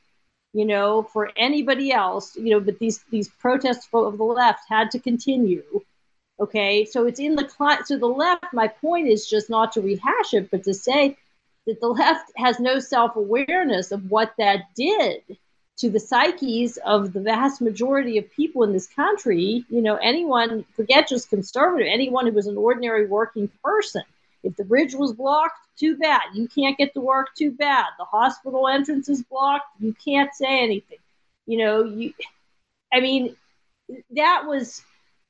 [0.53, 4.91] you know, for anybody else, you know, but these these protests of the left had
[4.93, 5.65] to continue.
[6.41, 7.49] Okay, so it's in the
[7.85, 8.53] so the left.
[8.53, 11.17] My point is just not to rehash it, but to say
[11.67, 15.23] that the left has no self awareness of what that did
[15.79, 20.65] to the psyches of the vast majority of people in this country, you know, anyone,
[20.75, 24.03] forget just conservative, anyone who was an ordinary working person,
[24.43, 26.23] If the bridge was blocked, too bad.
[26.35, 27.87] You can't get to work, too bad.
[27.99, 30.99] The hospital entrance is blocked, you can't say anything.
[31.47, 32.13] You know, you
[32.93, 33.37] I mean,
[34.13, 34.83] that was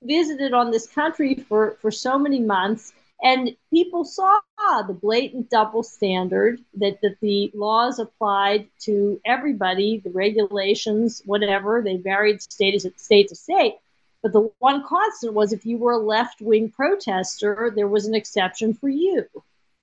[0.03, 2.93] visited on this country for, for so many months.
[3.23, 4.39] And people saw
[4.87, 11.97] the blatant double standard that, that the laws applied to everybody, the regulations, whatever, they
[11.97, 13.75] varied state to state to state.
[14.23, 18.15] But the one constant was if you were a left wing protester, there was an
[18.15, 19.27] exception for you,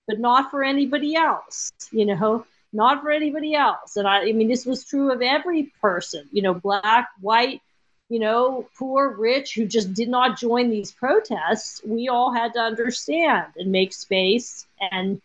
[0.08, 3.96] but not for anybody else, you know, not for anybody else.
[3.98, 7.62] And I, I mean, this was true of every person, you know, black, white,
[8.10, 12.60] you know, poor, rich, who just did not join these protests, we all had to
[12.60, 14.68] understand and make space.
[14.92, 15.22] And,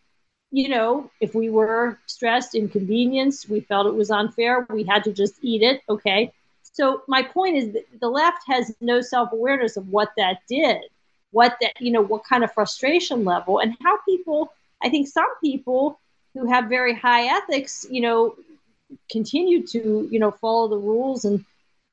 [0.51, 5.13] you know, if we were stressed, inconvenienced, we felt it was unfair, we had to
[5.13, 5.83] just eat it.
[5.89, 6.33] Okay.
[6.73, 10.79] So my point is that the left has no self awareness of what that did,
[11.33, 15.29] what that, you know, what kind of frustration level and how people, I think some
[15.43, 16.01] people
[16.33, 18.37] who have very high ethics, you know,
[19.11, 21.45] continue to, you know, follow the rules and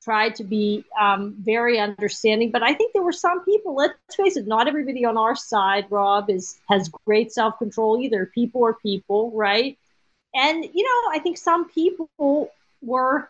[0.08, 2.50] tried to be um, very understanding.
[2.50, 3.74] But I think there were some people.
[3.74, 8.24] Let's face it, not everybody on our side, Rob, is has great self control either.
[8.24, 9.76] People are people, right?
[10.34, 13.28] And you know, I think some people were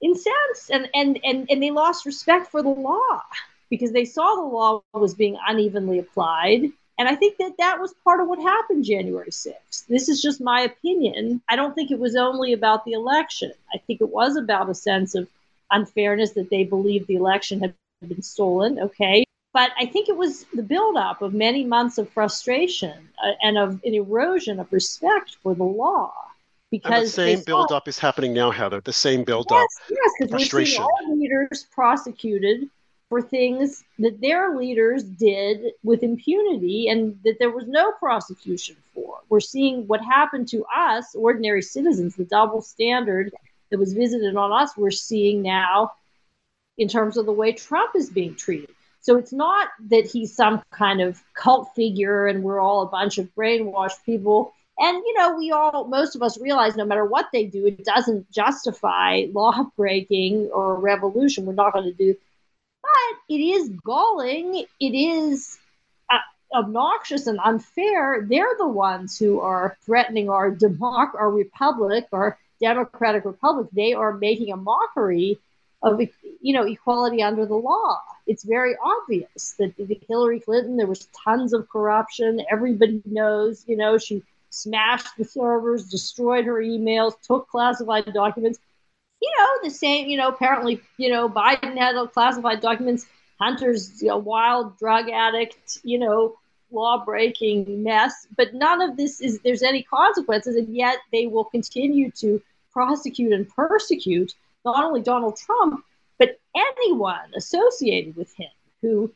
[0.00, 3.22] incensed and and and and they lost respect for the law
[3.68, 6.70] because they saw the law was being unevenly applied.
[6.96, 9.86] And I think that that was part of what happened January 6th.
[9.88, 11.40] This is just my opinion.
[11.48, 13.52] I don't think it was only about the election.
[13.74, 15.26] I think it was about a sense of
[15.70, 17.74] unfairness that they believed the election had
[18.06, 18.78] been stolen.
[18.78, 19.24] Okay.
[19.52, 23.80] But I think it was the buildup of many months of frustration uh, and of
[23.84, 26.12] an erosion of respect for the law.
[26.70, 28.80] Because and the same buildup is happening now, Heather.
[28.80, 29.66] The same buildup.
[29.88, 32.70] Yes, yes, because we're seeing all leaders prosecuted
[33.08, 39.18] for things that their leaders did with impunity and that there was no prosecution for.
[39.28, 43.32] We're seeing what happened to us, ordinary citizens, the double standard
[43.70, 45.92] that was visited on us, we're seeing now
[46.76, 48.70] in terms of the way Trump is being treated.
[49.02, 53.18] So it's not that he's some kind of cult figure and we're all a bunch
[53.18, 54.52] of brainwashed people.
[54.78, 57.84] And, you know, we all, most of us realize no matter what they do, it
[57.84, 61.46] doesn't justify law breaking or revolution.
[61.46, 62.14] We're not going to do.
[62.82, 64.64] But it is galling.
[64.80, 65.58] It is
[66.10, 66.18] uh,
[66.54, 68.26] obnoxious and unfair.
[68.28, 74.12] They're the ones who are threatening our democ, our republic, our Democratic Republic, they are
[74.12, 75.38] making a mockery
[75.82, 76.00] of
[76.40, 77.98] you know equality under the law.
[78.26, 79.74] It's very obvious that
[80.08, 82.44] Hillary Clinton there was tons of corruption.
[82.50, 88.58] Everybody knows, you know, she smashed the servers, destroyed her emails, took classified documents.
[89.22, 93.06] You know, the same, you know, apparently, you know, Biden had classified documents.
[93.40, 96.36] Hunter's a wild drug addict, you know,
[96.70, 98.26] law breaking mess.
[98.36, 100.56] But none of this is, there's any consequences.
[100.56, 102.42] And yet they will continue to
[102.72, 105.84] prosecute and persecute not only Donald Trump,
[106.18, 108.50] but anyone associated with him
[108.82, 109.12] who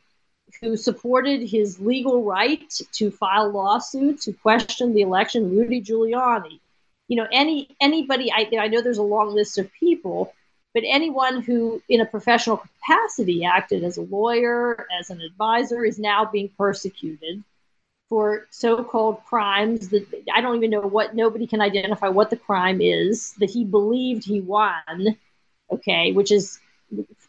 [0.60, 6.60] who supported his legal right to file lawsuits, who questioned the election, Rudy Giuliani.
[7.08, 10.32] You know, any anybody I, I know there's a long list of people,
[10.72, 15.98] but anyone who in a professional capacity acted as a lawyer, as an advisor, is
[15.98, 17.42] now being persecuted
[18.08, 22.80] for so-called crimes that I don't even know what nobody can identify what the crime
[22.80, 25.16] is that he believed he won.
[25.70, 26.60] Okay, which is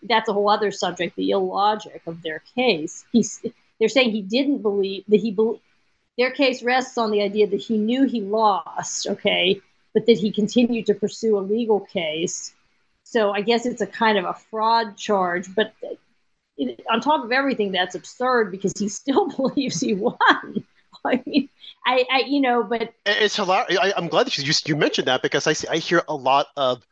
[0.03, 3.05] that's a whole other subject, the illogic of their case.
[3.11, 3.43] He's
[3.79, 5.61] they're saying he didn't believe that he believed
[6.17, 9.61] their case rests on the idea that he knew he lost, okay,
[9.93, 12.53] but that he continued to pursue a legal case.
[13.03, 15.73] So I guess it's a kind of a fraud charge, but
[16.89, 20.17] on top of everything, that's absurd because he still believes he won.
[21.05, 21.49] I mean,
[21.85, 23.77] I, I, you know, but it's hilarious.
[23.79, 26.47] I, am glad that you you mentioned that because I see, I hear a lot
[26.57, 26.85] of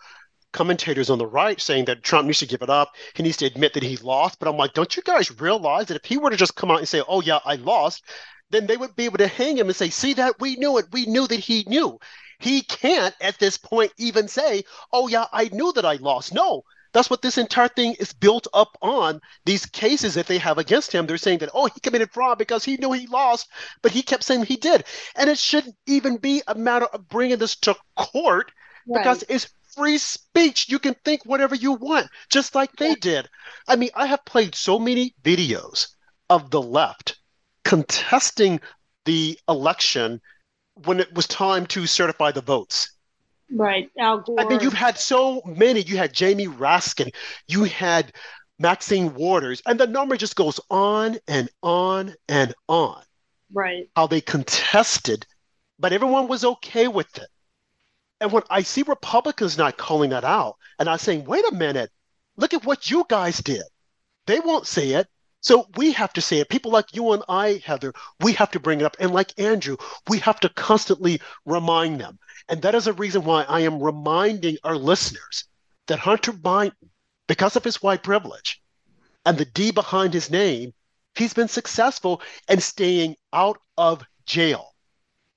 [0.52, 2.94] commentators on the right saying that Trump needs to give it up.
[3.16, 4.38] He needs to admit that he lost.
[4.38, 6.78] But I'm like, don't you guys realize that if he were to just come out
[6.78, 8.04] and say, "Oh yeah, I lost,"
[8.52, 10.86] then they would be able to hang him and say, "See that we knew it.
[10.92, 12.00] We knew that he knew."
[12.40, 16.64] He can't at this point even say, "Oh yeah, I knew that I lost." No,
[16.94, 19.20] that's what this entire thing is built up on.
[19.46, 22.64] These cases that they have against him, they're saying that, oh, he committed fraud because
[22.64, 23.50] he knew he lost,
[23.82, 24.86] but he kept saying he did.
[25.16, 28.52] And it shouldn't even be a matter of bringing this to court
[28.88, 29.02] right.
[29.02, 30.70] because it's free speech.
[30.70, 33.28] You can think whatever you want, just like they did.
[33.68, 35.88] I mean, I have played so many videos
[36.30, 37.18] of the left
[37.64, 38.60] contesting
[39.06, 40.22] the election
[40.86, 42.93] when it was time to certify the votes.
[43.54, 43.90] Right.
[44.00, 44.40] Al Gore.
[44.40, 45.82] I mean, you've had so many.
[45.82, 47.14] You had Jamie Raskin.
[47.48, 48.12] You had
[48.60, 49.62] Maxine Waters.
[49.66, 53.02] And the number just goes on and on and on.
[53.54, 53.90] Right.
[53.96, 55.28] How they contested,
[55.78, 57.28] but everyone was okay with it.
[58.20, 61.92] And when I see Republicans not calling that out and I'm saying, wait a minute,
[62.38, 63.64] look at what you guys did.
[64.26, 65.08] They won't say it.
[65.44, 66.48] So we have to say it.
[66.48, 68.96] People like you and I, Heather, we have to bring it up.
[69.00, 69.76] And like Andrew,
[70.08, 72.18] we have to constantly remind them.
[72.48, 75.44] And that is a reason why I am reminding our listeners
[75.88, 76.72] that Hunter Biden,
[77.28, 78.62] because of his white privilege
[79.26, 80.74] and the D behind his name,
[81.16, 84.74] he's been successful in staying out of jail.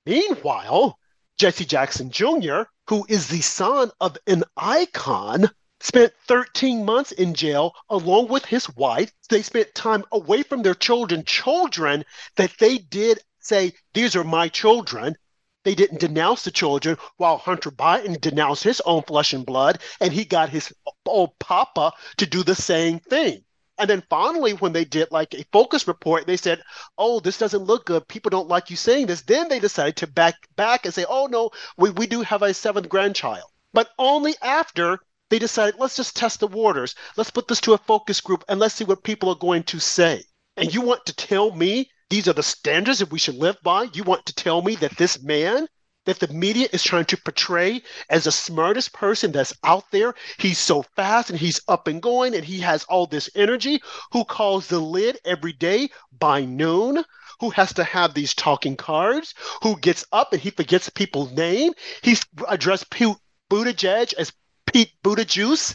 [0.05, 0.97] Meanwhile,
[1.37, 5.49] Jesse Jackson Jr., who is the son of an icon,
[5.79, 9.11] spent 13 months in jail along with his wife.
[9.29, 12.03] They spent time away from their children, children
[12.35, 15.15] that they did say, These are my children.
[15.63, 20.13] They didn't denounce the children while Hunter Biden denounced his own flesh and blood, and
[20.13, 20.73] he got his
[21.05, 23.43] old papa to do the same thing.
[23.77, 26.63] And then finally, when they did like a focus report, they said,
[26.97, 28.07] "Oh, this doesn't look good.
[28.07, 31.27] People don't like you saying this." Then they decided to back back and say, "Oh
[31.27, 34.99] no, we, we do have a seventh grandchild," but only after
[35.29, 36.95] they decided, "Let's just test the waters.
[37.15, 39.79] Let's put this to a focus group and let's see what people are going to
[39.79, 40.23] say."
[40.55, 43.89] And you want to tell me these are the standards that we should live by?
[43.93, 45.67] You want to tell me that this man
[46.07, 50.15] that the media is trying to portray as the smartest person that's out there.
[50.39, 53.81] He's so fast and he's up and going and he has all this energy,
[54.13, 57.03] who calls the lid every day by noon,
[57.41, 61.73] who has to have these talking cards, who gets up and he forgets people's name.
[62.01, 63.17] He's addressed Pete
[63.49, 64.31] Buttigieg as
[64.77, 65.73] Pete Buddha Juice.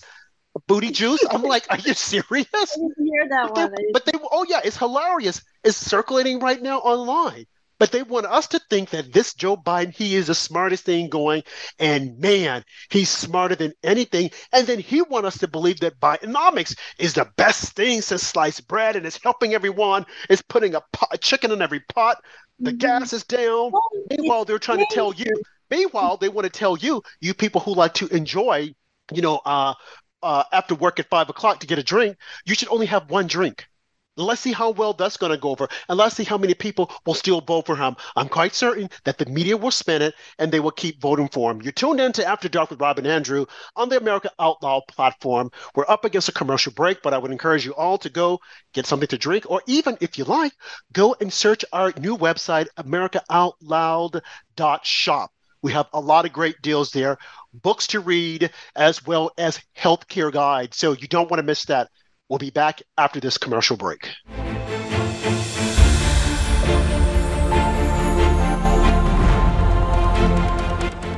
[0.69, 1.25] Booty juice.
[1.29, 2.47] I'm like, are you serious?
[2.53, 3.73] Hear that but one.
[3.75, 5.43] They, but they, oh yeah, it's hilarious.
[5.65, 7.47] It's circulating right now online.
[7.81, 11.09] But they want us to think that this Joe Biden, he is the smartest thing
[11.09, 11.43] going,
[11.81, 14.31] and man, he's smarter than anything.
[14.53, 18.69] And then he want us to believe that Bidenomics is the best thing since sliced
[18.69, 20.07] bread, and it's helping everyone.
[20.31, 22.19] It's putting a, pot, a chicken in every pot.
[22.61, 22.77] The mm-hmm.
[22.77, 23.73] gas is down.
[23.73, 25.33] Well, meanwhile, they're trying to tell you.
[25.71, 28.75] Meanwhile, they want to tell you, you people who like to enjoy,
[29.17, 29.75] you know, uh,
[30.23, 33.27] uh, after work at five o'clock to get a drink, you should only have one
[33.27, 33.67] drink.
[34.15, 36.93] Let's see how well that's going to go over, and let's see how many people
[37.07, 37.97] will still vote for him.
[38.15, 41.51] I'm quite certain that the media will spin it, and they will keep voting for
[41.51, 41.63] him.
[41.63, 44.83] You're tuned in to After Dark with Rob and Andrew on the America Out Loud
[44.87, 45.51] platform.
[45.75, 48.39] We're up against a commercial break, but I would encourage you all to go
[48.75, 50.53] get something to drink, or even if you like,
[50.93, 55.33] go and search our new website, AmericaOutloud.shop.
[55.63, 57.17] We have a lot of great deals there,
[57.55, 60.77] books to read, as well as healthcare guides.
[60.77, 61.91] So you don't want to miss that.
[62.29, 64.09] We'll be back after this commercial break.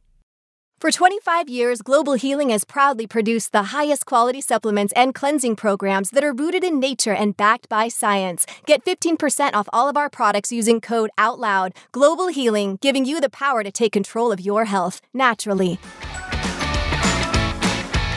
[0.81, 6.09] For 25 years, Global Healing has proudly produced the highest quality supplements and cleansing programs
[6.09, 8.47] that are rooted in nature and backed by science.
[8.65, 11.73] Get 15% off all of our products using code OUTLOUD.
[11.91, 15.77] Global Healing, giving you the power to take control of your health naturally.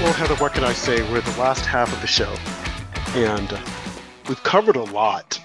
[0.00, 1.02] Well, Heather, what can I say?
[1.12, 2.34] We're the last half of the show,
[3.14, 3.60] and uh,
[4.26, 5.38] we've covered a lot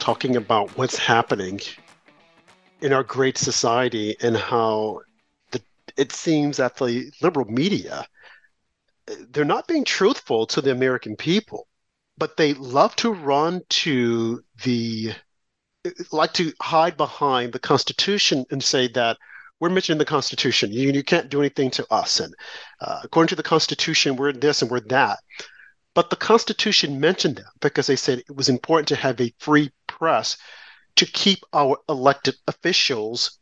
[0.00, 1.60] talking about what's happening
[2.80, 5.02] in our great society and how
[5.96, 8.06] it seems that the liberal media
[9.30, 11.68] they're not being truthful to the American people.
[12.18, 15.12] but they love to run to the
[16.12, 19.16] like to hide behind the Constitution and say that
[19.60, 20.72] we're mentioning the Constitution.
[20.72, 22.20] You, you can't do anything to us.
[22.20, 22.34] And
[22.80, 25.18] uh, according to the Constitution, we're this and we're that.
[25.94, 29.70] But the Constitution mentioned them because they said it was important to have a free
[29.86, 30.36] press
[30.96, 33.38] to keep our elected officials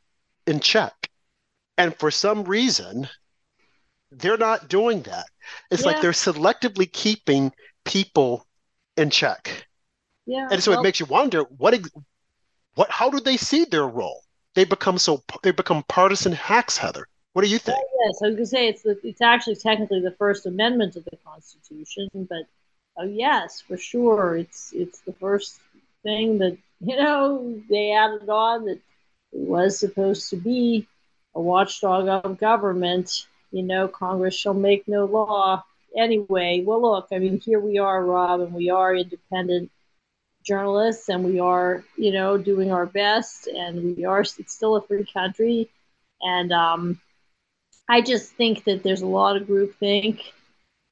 [0.46, 1.10] in check.
[1.76, 3.08] And for some reason,
[4.10, 5.26] they're not doing that.
[5.70, 5.92] It's yeah.
[5.92, 7.52] like they're selectively keeping
[7.84, 8.46] people
[8.96, 9.66] in check.
[10.26, 10.48] Yeah.
[10.50, 11.78] And so well, it makes you wonder what
[12.74, 14.22] what how do they see their role?
[14.54, 17.08] They become so they become partisan hacks, Heather.
[17.32, 17.78] What do you think?
[17.78, 20.94] Oh, yes, I was going to say it's the, it's actually technically the First Amendment
[20.94, 22.44] of the Constitution, but
[22.96, 25.58] oh yes, for sure, it's it's the first
[26.04, 28.80] thing that you know they added on that
[29.32, 30.86] was supposed to be
[31.34, 33.26] a watchdog of government.
[33.50, 35.64] You know, Congress shall make no law.
[35.96, 39.70] Anyway, well, look, I mean, here we are, Rob, and we are independent
[40.42, 44.20] journalists, and we are, you know, doing our best, and we are.
[44.20, 45.70] It's still a free country,
[46.20, 47.00] and um,
[47.88, 50.20] I just think that there's a lot of groupthink.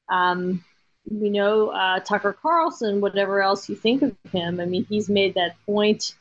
[0.09, 0.63] Um,
[1.09, 4.59] we know uh, Tucker Carlson, whatever else you think of him.
[4.59, 6.15] I mean, he's made that point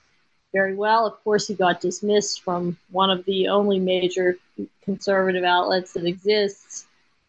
[0.53, 1.07] very well.
[1.07, 4.37] Of course, he got dismissed from one of the only major
[4.85, 6.87] conservative outlets that exists.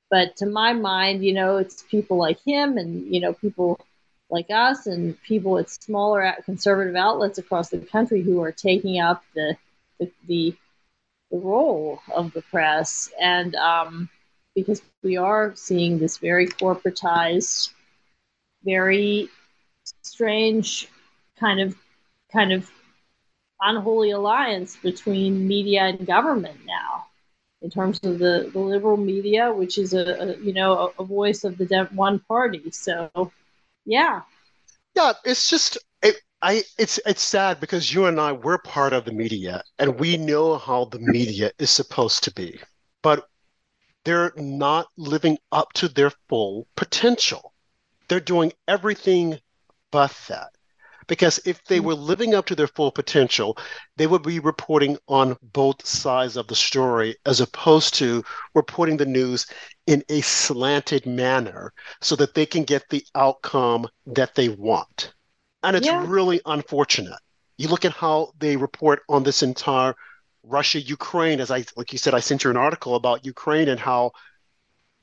[0.09, 3.80] But to my mind, you know, it's people like him and, you know, people
[4.30, 9.24] like us and people at smaller conservative outlets across the country who are taking up
[9.36, 9.55] the,
[9.99, 10.55] the, the,
[11.32, 13.11] the role of the press.
[13.19, 14.09] And, um,
[14.55, 17.71] because we are seeing this very corporatized,
[18.63, 19.30] very
[20.03, 20.88] strange
[21.39, 21.76] kind of
[22.32, 22.69] kind of
[23.64, 27.05] unholy alliance between media and government now
[27.61, 31.05] in terms of the, the liberal media which is a, a you know a, a,
[31.05, 33.32] voice of the one party so
[33.86, 34.22] yeah
[34.95, 39.05] yeah it's just it, I it's it's sad because you and I we're part of
[39.05, 42.59] the media and we know how the media is supposed to be
[43.01, 43.28] but
[44.03, 47.53] they're not living up to their full potential.
[48.07, 49.39] They're doing everything
[49.91, 50.49] but that.
[51.08, 51.88] Because if they hmm.
[51.88, 53.58] were living up to their full potential,
[53.97, 58.24] they would be reporting on both sides of the story as opposed to
[58.54, 59.45] reporting the news
[59.88, 65.14] in a slanted manner so that they can get the outcome that they want.
[65.64, 66.04] And it's yeah.
[66.06, 67.20] really unfortunate.
[67.58, 69.95] You look at how they report on this entire
[70.43, 73.80] Russia, Ukraine, as I like you said, I sent you an article about Ukraine and
[73.80, 74.12] how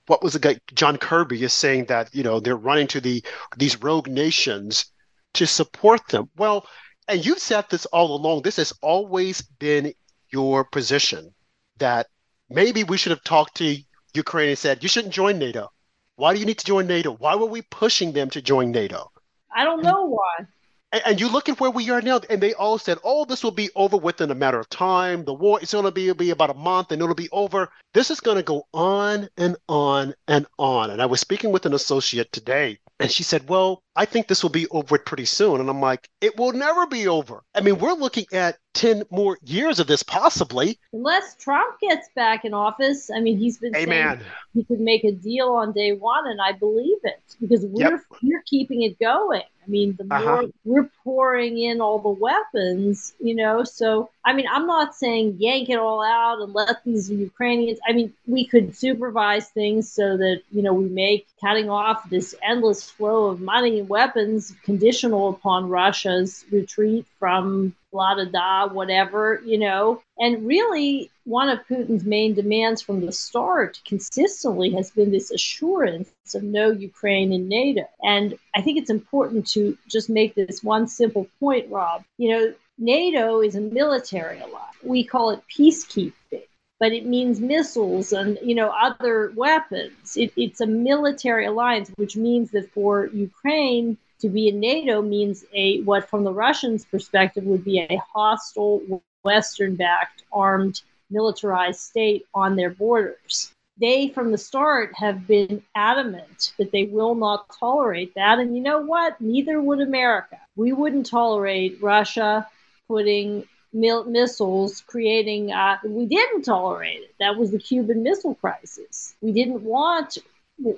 [0.07, 3.24] what was the guy John Kirby is saying that you know they're running to the
[3.57, 4.86] these rogue nations
[5.35, 6.31] to support them.
[6.37, 6.66] Well,
[7.09, 8.43] and you've said this all along.
[8.43, 9.95] This has always been
[10.31, 11.35] your position
[11.78, 12.07] that
[12.49, 13.76] maybe we should have talked to
[14.14, 15.70] Ukraine and said you shouldn't join NATO.
[16.16, 17.12] Why do you need to join NATO?
[17.12, 19.11] Why were we pushing them to join NATO?
[19.55, 20.47] I don't know why.
[20.93, 23.45] And, and, you look at where we are now, and they all said, "Oh, this
[23.45, 25.24] will be over within a matter of time.
[25.24, 28.11] The war is going to be, be about a month, and it'll be over." This
[28.11, 30.91] is going to go on and on and on.
[30.91, 34.42] And I was speaking with an associate today, and she said, Well, I think this
[34.42, 35.61] will be over pretty soon.
[35.61, 37.42] And I'm like, It will never be over.
[37.55, 40.78] I mean, we're looking at 10 more years of this, possibly.
[40.94, 43.11] Unless Trump gets back in office.
[43.11, 44.18] I mean, he's been Amen.
[44.18, 47.90] saying he could make a deal on day one, and I believe it because we're,
[47.90, 48.01] yep.
[48.22, 49.42] we're keeping it going.
[49.42, 50.24] I mean, the uh-huh.
[50.24, 53.64] more we're pouring in all the weapons, you know.
[53.64, 57.78] So, I mean, I'm not saying yank it all out and let these Ukrainians.
[57.86, 62.34] I mean, we could supervise things so that you know we make cutting off this
[62.42, 69.43] endless flow of money and weapons conditional upon Russia's retreat from blah da da whatever
[69.45, 70.01] you know?
[70.18, 76.09] And really one of putin's main demands from the start consistently has been this assurance
[76.34, 77.86] of no ukraine in nato.
[78.03, 82.05] And i think it's important to just make this one simple point rob.
[82.16, 84.76] You know nato is a military alliance.
[84.82, 86.47] We call it peacekeeping
[86.81, 90.16] but it means missiles and you know other weapons.
[90.16, 95.45] It, it's a military alliance, which means that for Ukraine to be in NATO means
[95.55, 102.57] a what from the Russians' perspective would be a hostile Western-backed armed militarized state on
[102.57, 103.53] their borders.
[103.78, 108.39] They, from the start, have been adamant that they will not tolerate that.
[108.39, 109.20] And you know what?
[109.20, 110.39] Neither would America.
[110.57, 112.47] We wouldn't tolerate Russia
[112.89, 117.14] putting missiles creating uh, we didn't tolerate it.
[117.20, 119.14] That was the cuban missile crisis.
[119.20, 120.18] We didn't want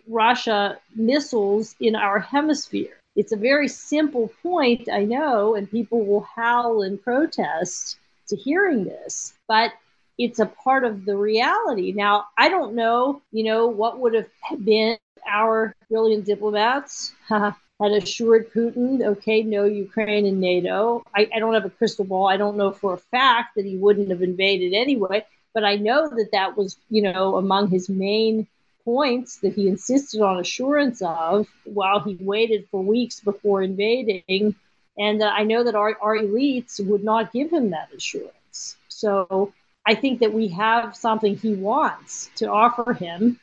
[0.06, 2.96] russia missiles in our hemisphere.
[3.16, 7.96] It's a very simple point i know and people will howl and protest
[8.28, 9.72] to hearing this but
[10.18, 11.92] it's a part of the reality.
[11.92, 17.12] Now i don't know you know what would have been our brilliant diplomats
[17.82, 21.04] had assured Putin, okay, no Ukraine and NATO.
[21.14, 22.28] I, I don't have a crystal ball.
[22.28, 25.24] I don't know for a fact that he wouldn't have invaded anyway,
[25.54, 28.46] but I know that that was, you know, among his main
[28.84, 34.54] points that he insisted on assurance of while he waited for weeks before invading.
[34.98, 38.76] And uh, I know that our, our elites would not give him that assurance.
[38.88, 39.52] So
[39.86, 43.40] I think that we have something he wants to offer him.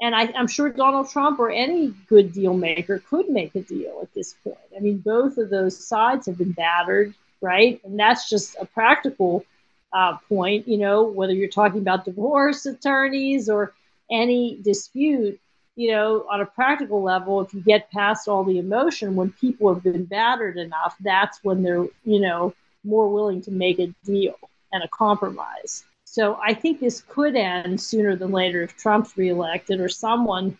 [0.00, 3.98] And I, am sure Donald Trump or any good deal maker could make a deal
[4.02, 4.56] at this point.
[4.76, 7.80] I mean, both of those sides have been battered, right?
[7.84, 9.44] And that's just a practical
[9.92, 13.74] uh, point, you know, whether you're talking about divorce attorneys or
[14.10, 15.40] any dispute,
[15.74, 19.72] you know, on a practical level, if you get past all the emotion, when people
[19.72, 24.36] have been battered enough, that's when they're, you know, more willing to make a deal
[24.72, 25.84] and a compromise.
[26.10, 30.56] So I think this could end sooner than later if Trump's reelected or someone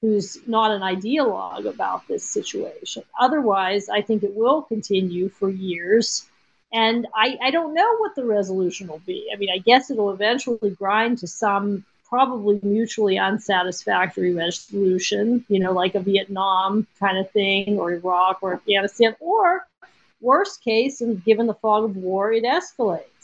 [0.00, 3.02] who's not an ideologue about this situation.
[3.20, 6.26] Otherwise, I think it will continue for years.
[6.72, 9.28] And I, I don't know what the resolution will be.
[9.32, 15.72] I mean, I guess it'll eventually grind to some probably mutually unsatisfactory resolution, you know,
[15.72, 19.66] like a Vietnam kind of thing, or Iraq or Afghanistan, or
[20.20, 23.17] worst case, and given the fog of war, it escalates.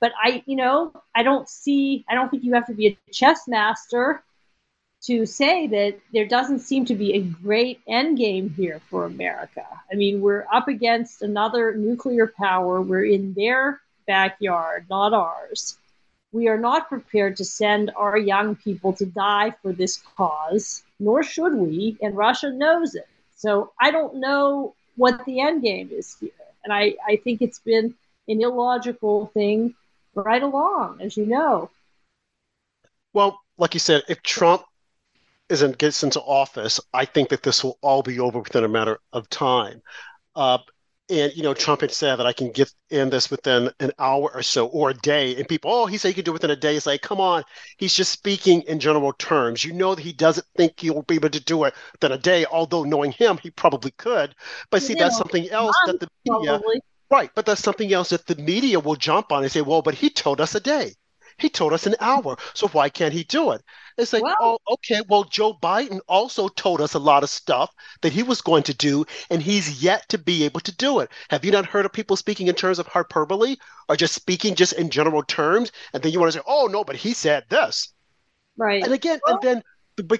[0.00, 3.12] But I, you know, I don't see, I don't think you have to be a
[3.12, 4.22] chess master
[5.02, 9.64] to say that there doesn't seem to be a great end game here for America.
[9.90, 12.80] I mean, we're up against another nuclear power.
[12.80, 15.76] We're in their backyard, not ours.
[16.32, 21.22] We are not prepared to send our young people to die for this cause, nor
[21.22, 23.08] should we, and Russia knows it.
[23.36, 26.30] So I don't know what the end game is here.
[26.64, 27.94] And I, I think it's been
[28.26, 29.74] an illogical thing
[30.22, 31.70] right along, as you know.
[33.12, 34.62] Well, like you said, if Trump
[35.48, 38.98] isn't gets into office, I think that this will all be over within a matter
[39.12, 39.82] of time.
[40.36, 40.58] Uh,
[41.10, 44.30] and you know, Trump had said that I can get in this within an hour
[44.34, 45.36] or so or a day.
[45.36, 46.76] And people, oh, he said he could do it within a day.
[46.76, 47.44] It's like, come on,
[47.78, 49.64] he's just speaking in general terms.
[49.64, 52.44] You know that he doesn't think he'll be able to do it within a day,
[52.44, 54.34] although knowing him, he probably could.
[54.70, 56.82] But see, that's something else that the media probably.
[57.10, 59.94] Right, but that's something else that the media will jump on and say, well, but
[59.94, 60.94] he told us a day.
[61.38, 62.36] He told us an hour.
[62.52, 63.62] So why can't he do it?
[63.96, 65.00] It's like, well, oh, okay.
[65.08, 68.74] Well, Joe Biden also told us a lot of stuff that he was going to
[68.74, 71.10] do, and he's yet to be able to do it.
[71.30, 73.56] Have you not heard of people speaking in terms of hyperbole
[73.88, 75.70] or just speaking just in general terms?
[75.92, 77.92] And then you want to say, oh, no, but he said this.
[78.56, 78.82] Right.
[78.82, 79.62] And again, well, and then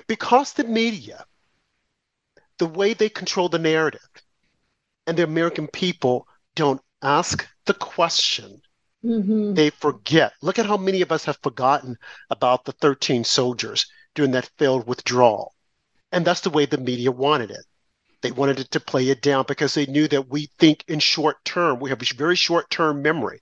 [0.07, 1.25] because the media,
[2.59, 4.09] the way they control the narrative,
[5.09, 6.29] and the American people
[6.59, 8.61] don't ask the question
[9.05, 9.55] Mm-hmm.
[9.55, 10.33] They forget.
[10.43, 11.97] Look at how many of us have forgotten
[12.31, 15.55] about the 13 soldiers during that failed withdrawal.
[16.11, 17.65] And that's the way the media wanted it.
[18.23, 21.45] They wanted it to play it down because they knew that we think in short
[21.45, 21.79] term.
[21.79, 23.41] We have a very short term memory.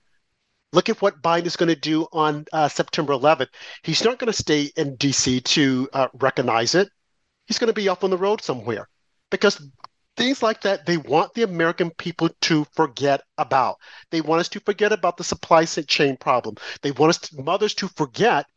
[0.73, 3.47] Look at what Biden is going to do on uh, September 11th.
[3.81, 6.89] He's not going to stay in DC to uh, recognize it.
[7.45, 8.87] He's going to be off on the road somewhere
[9.31, 9.59] because
[10.17, 13.77] things like that they want the American people to forget about.
[14.11, 16.55] They want us to forget about the supply chain problem.
[16.81, 18.47] They want us to, mothers to forget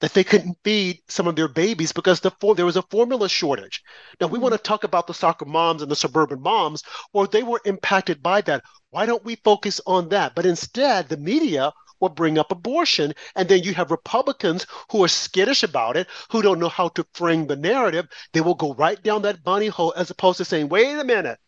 [0.00, 3.28] that they couldn't feed some of their babies because the for, there was a formula
[3.28, 3.82] shortage.
[4.20, 4.42] Now we mm-hmm.
[4.42, 6.82] want to talk about the soccer moms and the suburban moms,
[7.12, 8.62] or they were impacted by that.
[8.90, 10.34] Why don't we focus on that?
[10.34, 11.72] But instead, the media
[12.02, 13.14] will bring up abortion.
[13.36, 17.06] And then you have Republicans who are skittish about it, who don't know how to
[17.14, 18.08] frame the narrative.
[18.32, 21.38] They will go right down that bunny hole as opposed to saying, wait a minute,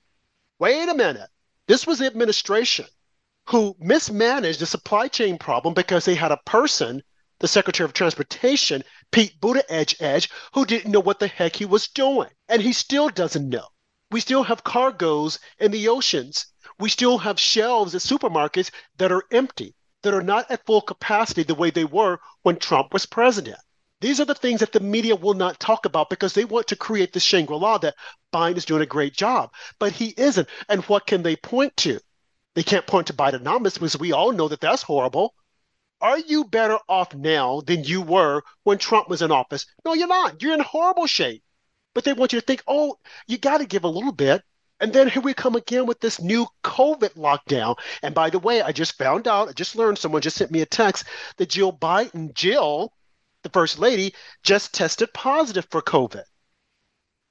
[0.59, 1.29] wait a minute.
[1.67, 2.87] This was the administration
[3.49, 7.03] who mismanaged the supply chain problem because they had a person,
[7.41, 11.89] the Secretary of Transportation, Pete Buttigieg, Edge, who didn't know what the heck he was
[11.89, 12.31] doing.
[12.49, 13.67] And he still doesn't know.
[14.13, 16.47] We still have cargoes in the oceans.
[16.79, 19.75] We still have shelves at supermarkets that are empty
[20.05, 23.59] that are not at full capacity the way they were when Trump was president.
[24.01, 26.77] These are the things that the media will not talk about because they want to
[26.77, 27.95] create the Shangri La that
[28.33, 30.49] Biden is doing a great job, but he isn't.
[30.69, 31.99] And what can they point to?
[32.55, 35.35] They can't point to Bidenomics because we all know that that's horrible.
[36.01, 39.65] Are you better off now than you were when Trump was in office?
[39.85, 40.43] No, you're not.
[40.43, 41.43] You're in horrible shape.
[41.95, 44.43] But they want you to think, oh, you got to give a little bit.
[44.81, 47.77] And then here we come again with this new COVID lockdown.
[48.03, 50.63] And by the way, I just found out, I just learned, someone just sent me
[50.63, 51.05] a text
[51.37, 52.93] that Jill Biden, Jill,
[53.43, 56.25] the first lady, just tested positive for COVID.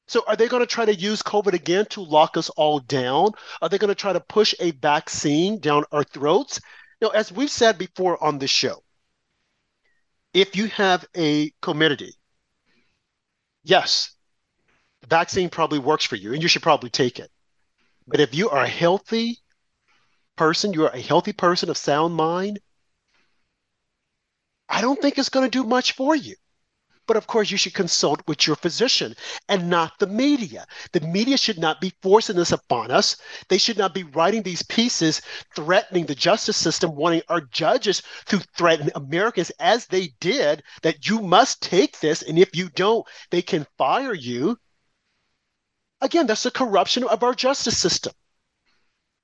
[0.07, 3.31] So are they going to try to use COVID again to lock us all down?
[3.61, 6.59] Are they going to try to push a vaccine down our throats?
[7.01, 8.83] Now, as we've said before on this show,
[10.33, 12.13] if you have a comorbidity,
[13.63, 14.11] yes,
[15.01, 17.29] the vaccine probably works for you and you should probably take it.
[18.07, 19.39] But if you are a healthy
[20.35, 22.59] person, you're a healthy person of sound mind,
[24.69, 26.35] I don't think it's going to do much for you.
[27.05, 29.13] But of course, you should consult with your physician
[29.49, 30.65] and not the media.
[30.93, 33.17] The media should not be forcing this upon us.
[33.49, 35.21] They should not be writing these pieces
[35.53, 41.19] threatening the justice system, wanting our judges to threaten Americans as they did that you
[41.19, 42.21] must take this.
[42.21, 44.57] And if you don't, they can fire you.
[46.03, 48.13] Again, that's the corruption of our justice system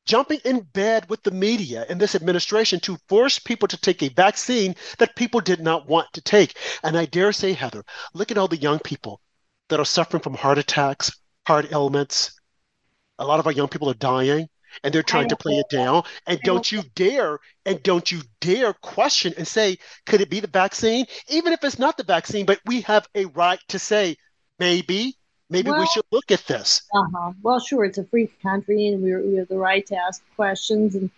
[0.10, 4.10] jumping in bed with the media and this administration to force people to take a
[4.10, 6.58] vaccine that people did not want to take.
[6.82, 7.84] And I dare say, Heather,
[8.16, 9.22] look at all the young people
[9.70, 11.12] that are suffering from heart attacks,
[11.46, 12.32] heart ailments.
[13.20, 14.50] A lot of our young people are dying
[14.84, 16.02] and they're trying to play it down.
[16.26, 19.78] And don't you dare, and don't you dare question and say,
[20.08, 21.06] could it be the vaccine?
[21.28, 24.16] Even if it's not the vaccine, but we have a right to say,
[24.58, 25.19] maybe,
[25.50, 26.84] maybe well, we should look at this.
[26.94, 27.34] Uh-huh.
[27.42, 30.96] Well, sure, it's a free country, and we, we have the right to ask questions.
[30.96, 31.10] And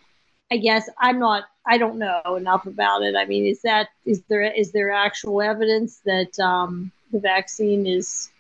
[0.52, 1.46] I guess I'm not.
[1.66, 3.16] I don't know enough about it.
[3.16, 8.32] I mean, is that is there is there actual evidence that um, the vaccine is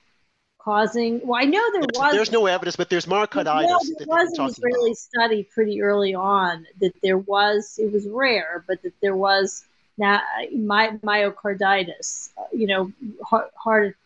[0.59, 1.25] causing?
[1.25, 2.13] Well, I know there there's, was.
[2.13, 3.67] There's no evidence, but there's myocarditis.
[3.67, 4.97] No, there was an Israeli about.
[4.97, 7.79] study pretty early on that there was.
[7.81, 9.63] It was rare, but that there was
[9.97, 10.21] now
[10.55, 12.29] my, myocarditis.
[12.51, 12.91] You know,
[13.23, 13.97] heart, heart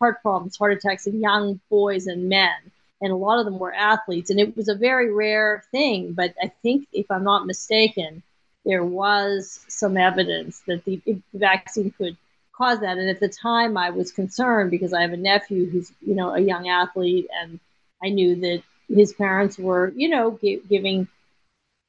[0.00, 2.56] heart problems, heart attacks in young boys and men.
[3.02, 4.30] And a lot of them were athletes.
[4.30, 6.12] And it was a very rare thing.
[6.12, 8.22] But I think, if I'm not mistaken,
[8.64, 11.00] there was some evidence that the,
[11.32, 12.16] vaccine could
[12.52, 12.98] cause that.
[12.98, 16.34] And at the time, I was concerned because I have a nephew who's, you know,
[16.34, 17.28] a young athlete.
[17.40, 17.58] And
[18.02, 21.08] I knew that his parents were, you know, gi- giving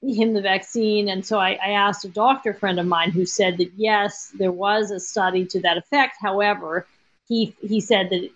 [0.01, 1.09] him the vaccine.
[1.09, 4.51] And so I, I, asked a doctor friend of mine who said that yes, there
[4.51, 6.16] was a study to that effect.
[6.20, 6.88] However,
[7.32, 8.30] he he said that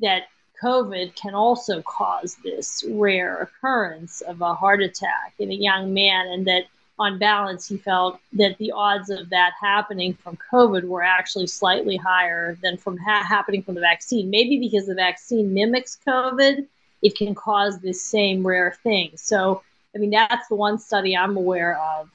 [0.00, 0.22] that
[0.62, 6.28] COVID can also cause this rare occurrence of a heart attack in a young man,
[6.28, 6.66] and that
[6.98, 11.96] on balance, he felt that the odds of that happening from COVID were actually slightly
[11.96, 14.30] higher than from ha- happening from the vaccine.
[14.30, 16.66] Maybe because the vaccine mimics COVID,
[17.02, 19.10] it can cause this same rare thing.
[19.16, 19.62] So,
[19.94, 22.08] I mean, that's the one study I'm aware of.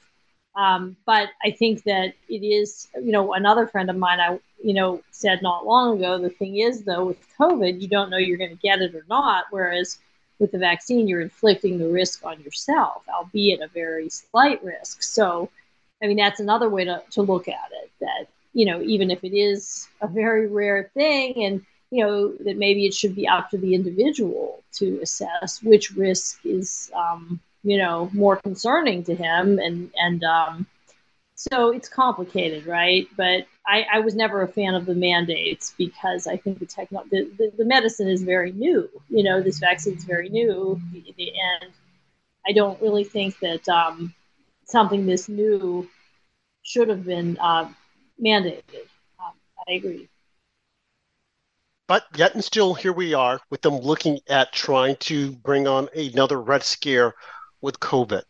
[0.54, 4.74] Um, but I think that it is, you know, another friend of mine, I you
[4.74, 6.18] know, said not long ago.
[6.18, 9.04] The thing is, though, with COVID, you don't know you're going to get it or
[9.08, 9.46] not.
[9.50, 9.98] Whereas
[10.38, 15.02] with the vaccine, you're inflicting the risk on yourself, albeit a very slight risk.
[15.02, 15.50] So,
[16.02, 19.24] I mean, that's another way to, to look at it that, you know, even if
[19.24, 23.50] it is a very rare thing and, you know, that maybe it should be up
[23.50, 29.58] to the individual to assess which risk is, um, you know, more concerning to him
[29.58, 30.66] and, and, um,
[31.34, 33.08] so it's complicated, right?
[33.16, 37.04] But I, I, was never a fan of the mandates because I think the, techno-
[37.10, 38.88] the, the, the medicine is very new.
[39.08, 41.72] You know, this vaccine is very new, and
[42.46, 44.14] I don't really think that um,
[44.64, 45.88] something this new
[46.62, 47.68] should have been uh,
[48.24, 48.62] mandated.
[49.18, 49.32] Um,
[49.68, 50.08] I agree.
[51.88, 55.88] But yet and still, here we are with them looking at trying to bring on
[55.94, 57.14] another red scare
[57.62, 58.24] with COVID.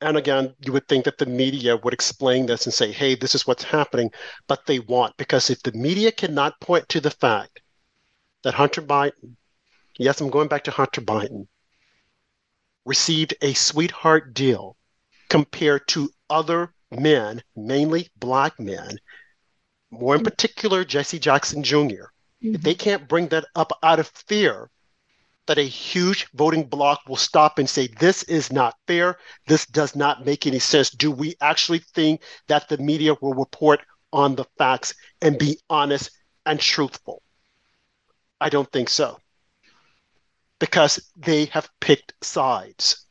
[0.00, 3.34] And again, you would think that the media would explain this and say, hey, this
[3.34, 4.12] is what's happening,
[4.46, 5.16] but they won't.
[5.16, 7.60] Because if the media cannot point to the fact
[8.42, 9.36] that Hunter Biden,
[9.98, 11.48] yes, I'm going back to Hunter Biden,
[12.84, 14.76] received a sweetheart deal
[15.28, 18.98] compared to other men, mainly black men,
[19.90, 22.12] more in particular, Jesse Jackson junior
[22.42, 22.54] mm-hmm.
[22.54, 24.70] If they can't bring that up out of fear,
[25.46, 29.18] that a huge voting bloc will stop and say, this is not fair.
[29.46, 30.90] This does not make any sense.
[30.90, 33.80] Do we actually think that the media will report
[34.12, 36.10] on the facts and be honest
[36.44, 37.22] and truthful?
[38.40, 39.18] I don't think so.
[40.58, 43.06] Because they have picked sides.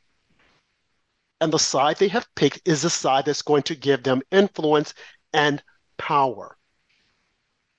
[1.40, 4.94] And the side they have picked is the side that's going to give them influence
[5.32, 5.62] and
[5.98, 6.56] power.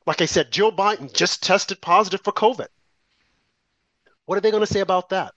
[0.06, 2.68] Like I said, Joe Biden just tested positive for COVID.
[4.28, 5.34] What are they going to say about that?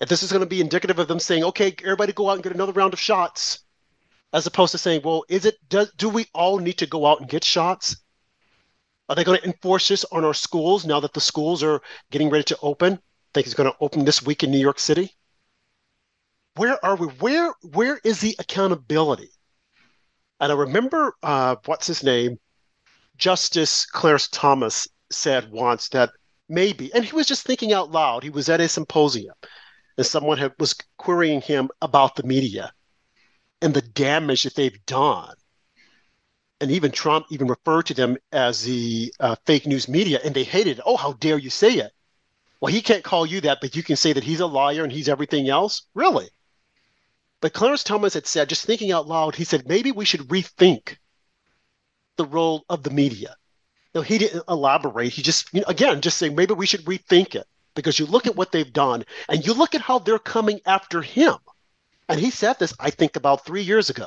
[0.00, 2.42] If this is going to be indicative of them saying, okay, everybody go out and
[2.42, 3.60] get another round of shots,
[4.32, 5.56] as opposed to saying, well, is it
[5.96, 7.96] do we all need to go out and get shots?
[9.08, 12.28] Are they going to enforce this on our schools now that the schools are getting
[12.28, 12.94] ready to open?
[12.94, 12.98] I
[13.34, 15.12] think it's going to open this week in New York City.
[16.56, 17.06] Where are we?
[17.06, 19.30] Where where is the accountability?
[20.40, 22.40] And I remember uh, what's his name,
[23.16, 26.10] Justice Clarence Thomas said once that
[26.50, 26.92] maybe.
[26.92, 28.22] And he was just thinking out loud.
[28.22, 29.34] He was at a symposium,
[29.96, 32.72] and someone had, was querying him about the media
[33.62, 35.34] and the damage that they've done.
[36.60, 40.44] And even Trump even referred to them as the uh, fake news media, and they
[40.44, 40.84] hated it.
[40.84, 41.92] Oh, how dare you say it?
[42.60, 44.92] Well, he can't call you that, but you can say that he's a liar and
[44.92, 45.86] he's everything else?
[45.94, 46.28] Really?
[47.40, 50.98] But Clarence Thomas had said, just thinking out loud, he said, maybe we should rethink
[52.16, 53.34] the role of the media.
[53.94, 55.12] Now, he didn't elaborate.
[55.12, 58.26] He just, you know, again, just saying maybe we should rethink it because you look
[58.26, 61.34] at what they've done and you look at how they're coming after him.
[62.08, 64.06] And he said this, I think, about three years ago.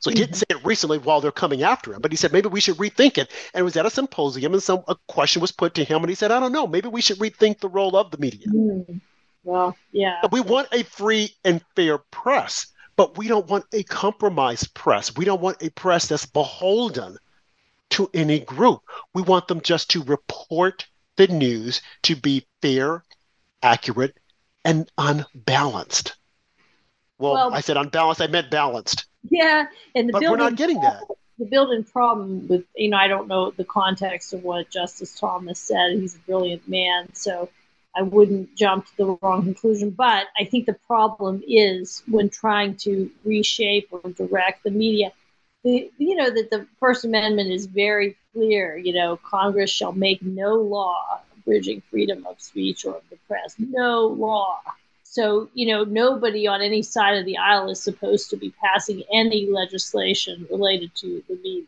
[0.00, 2.48] So he didn't say it recently while they're coming after him, but he said maybe
[2.48, 3.30] we should rethink it.
[3.52, 6.08] And it was at a symposium, and some a question was put to him, and
[6.08, 9.02] he said, "I don't know, maybe we should rethink the role of the media." Mm.
[9.44, 10.26] Well, yeah.
[10.32, 15.14] We want a free and fair press, but we don't want a compromised press.
[15.14, 17.18] We don't want a press that's beholden
[17.90, 18.80] to any group.
[19.14, 20.86] We want them just to report
[21.16, 23.04] the news to be fair,
[23.62, 24.16] accurate,
[24.64, 26.16] and unbalanced.
[27.18, 29.06] Well, well I said unbalanced, I meant balanced.
[29.28, 31.02] Yeah, and the but we're not getting that.
[31.38, 35.58] The building problem with you know I don't know the context of what Justice Thomas
[35.58, 35.92] said.
[35.92, 37.50] He's a brilliant man, so
[37.94, 39.90] I wouldn't jump to the wrong conclusion.
[39.90, 45.12] But I think the problem is when trying to reshape or direct the media.
[45.64, 48.76] The, you know that the First Amendment is very clear.
[48.76, 53.56] You know, Congress shall make no law abridging freedom of speech or of the press.
[53.58, 54.60] No law.
[55.02, 59.02] So, you know, nobody on any side of the aisle is supposed to be passing
[59.12, 61.64] any legislation related to the media.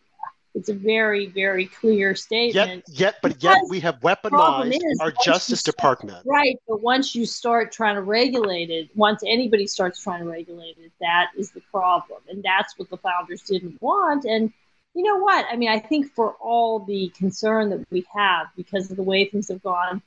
[0.55, 2.85] It's a very, very clear statement.
[2.89, 6.27] Yet, yet but yet we have weaponized is, our Justice start, Department.
[6.27, 10.77] Right, but once you start trying to regulate it, once anybody starts trying to regulate
[10.79, 14.25] it, that is the problem, and that's what the founders didn't want.
[14.25, 14.53] And
[14.95, 15.47] you know what?
[15.51, 19.25] I mean, I think for all the concern that we have because of the way
[19.25, 20.03] things have gone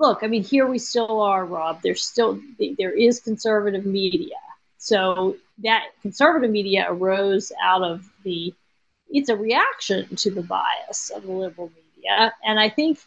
[0.00, 1.82] look, I mean, here we still are, Rob.
[1.82, 2.40] There's still
[2.78, 4.36] there is conservative media.
[4.78, 8.54] So that conservative media arose out of the
[9.10, 12.98] it's a reaction to the bias of the liberal media, and I think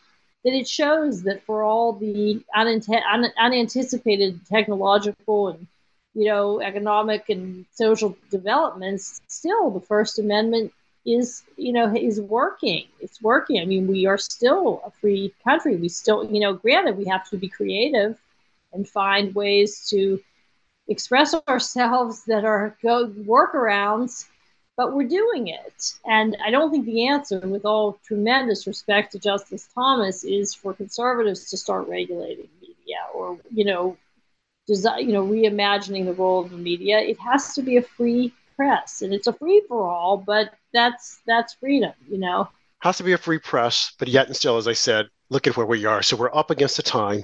[0.43, 5.67] that it shows that for all the un- unanticipated technological and
[6.13, 10.71] you know economic and social developments, still the First Amendment
[11.05, 12.85] is you know is working.
[13.01, 13.61] It's working.
[13.61, 15.75] I mean we are still a free country.
[15.75, 18.17] We still you know granted we have to be creative
[18.73, 20.19] and find ways to
[20.87, 24.25] express ourselves that are go workarounds
[24.76, 29.19] but we're doing it and i don't think the answer with all tremendous respect to
[29.19, 33.97] justice thomas is for conservatives to start regulating media or you know
[34.67, 38.34] design, you know reimagining the role of the media it has to be a free
[38.55, 42.49] press and it's a free for all but that's that's freedom, you know.
[42.80, 45.55] Has to be a free press, but yet and still, as I said, look at
[45.55, 46.03] where we are.
[46.03, 47.24] So we're up against the time,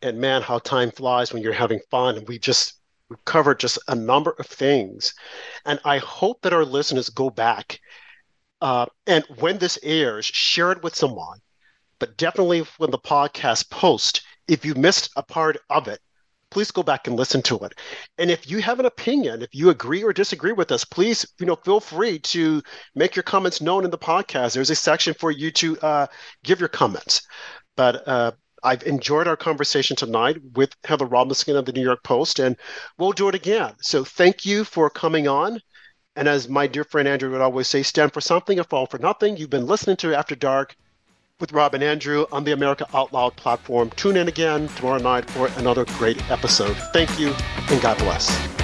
[0.00, 2.16] and man, how time flies when you're having fun.
[2.16, 2.74] And we just
[3.08, 5.14] we covered just a number of things,
[5.64, 7.80] and I hope that our listeners go back
[8.60, 11.40] uh, and when this airs, share it with someone.
[11.98, 16.00] But definitely when the podcast post, if you missed a part of it,
[16.50, 17.72] please go back and listen to it.
[18.18, 21.46] And if you have an opinion, if you agree or disagree with us, please, you
[21.46, 22.62] know, feel free to
[22.94, 24.54] make your comments known in the podcast.
[24.54, 26.06] There's a section for you to uh,
[26.44, 27.22] give your comments.
[27.76, 28.32] But uh,
[28.66, 32.56] I've enjoyed our conversation tonight with Heather Robinson of the New York Post, and
[32.98, 33.74] we'll do it again.
[33.80, 35.60] So thank you for coming on.
[36.16, 38.98] And as my dear friend Andrew would always say, stand for something and fall for
[38.98, 39.36] nothing.
[39.36, 40.74] You've been listening to After Dark
[41.38, 43.90] with Rob and Andrew on the America Out Loud platform.
[43.90, 46.76] Tune in again tomorrow night for another great episode.
[46.92, 47.32] Thank you
[47.70, 48.55] and God bless.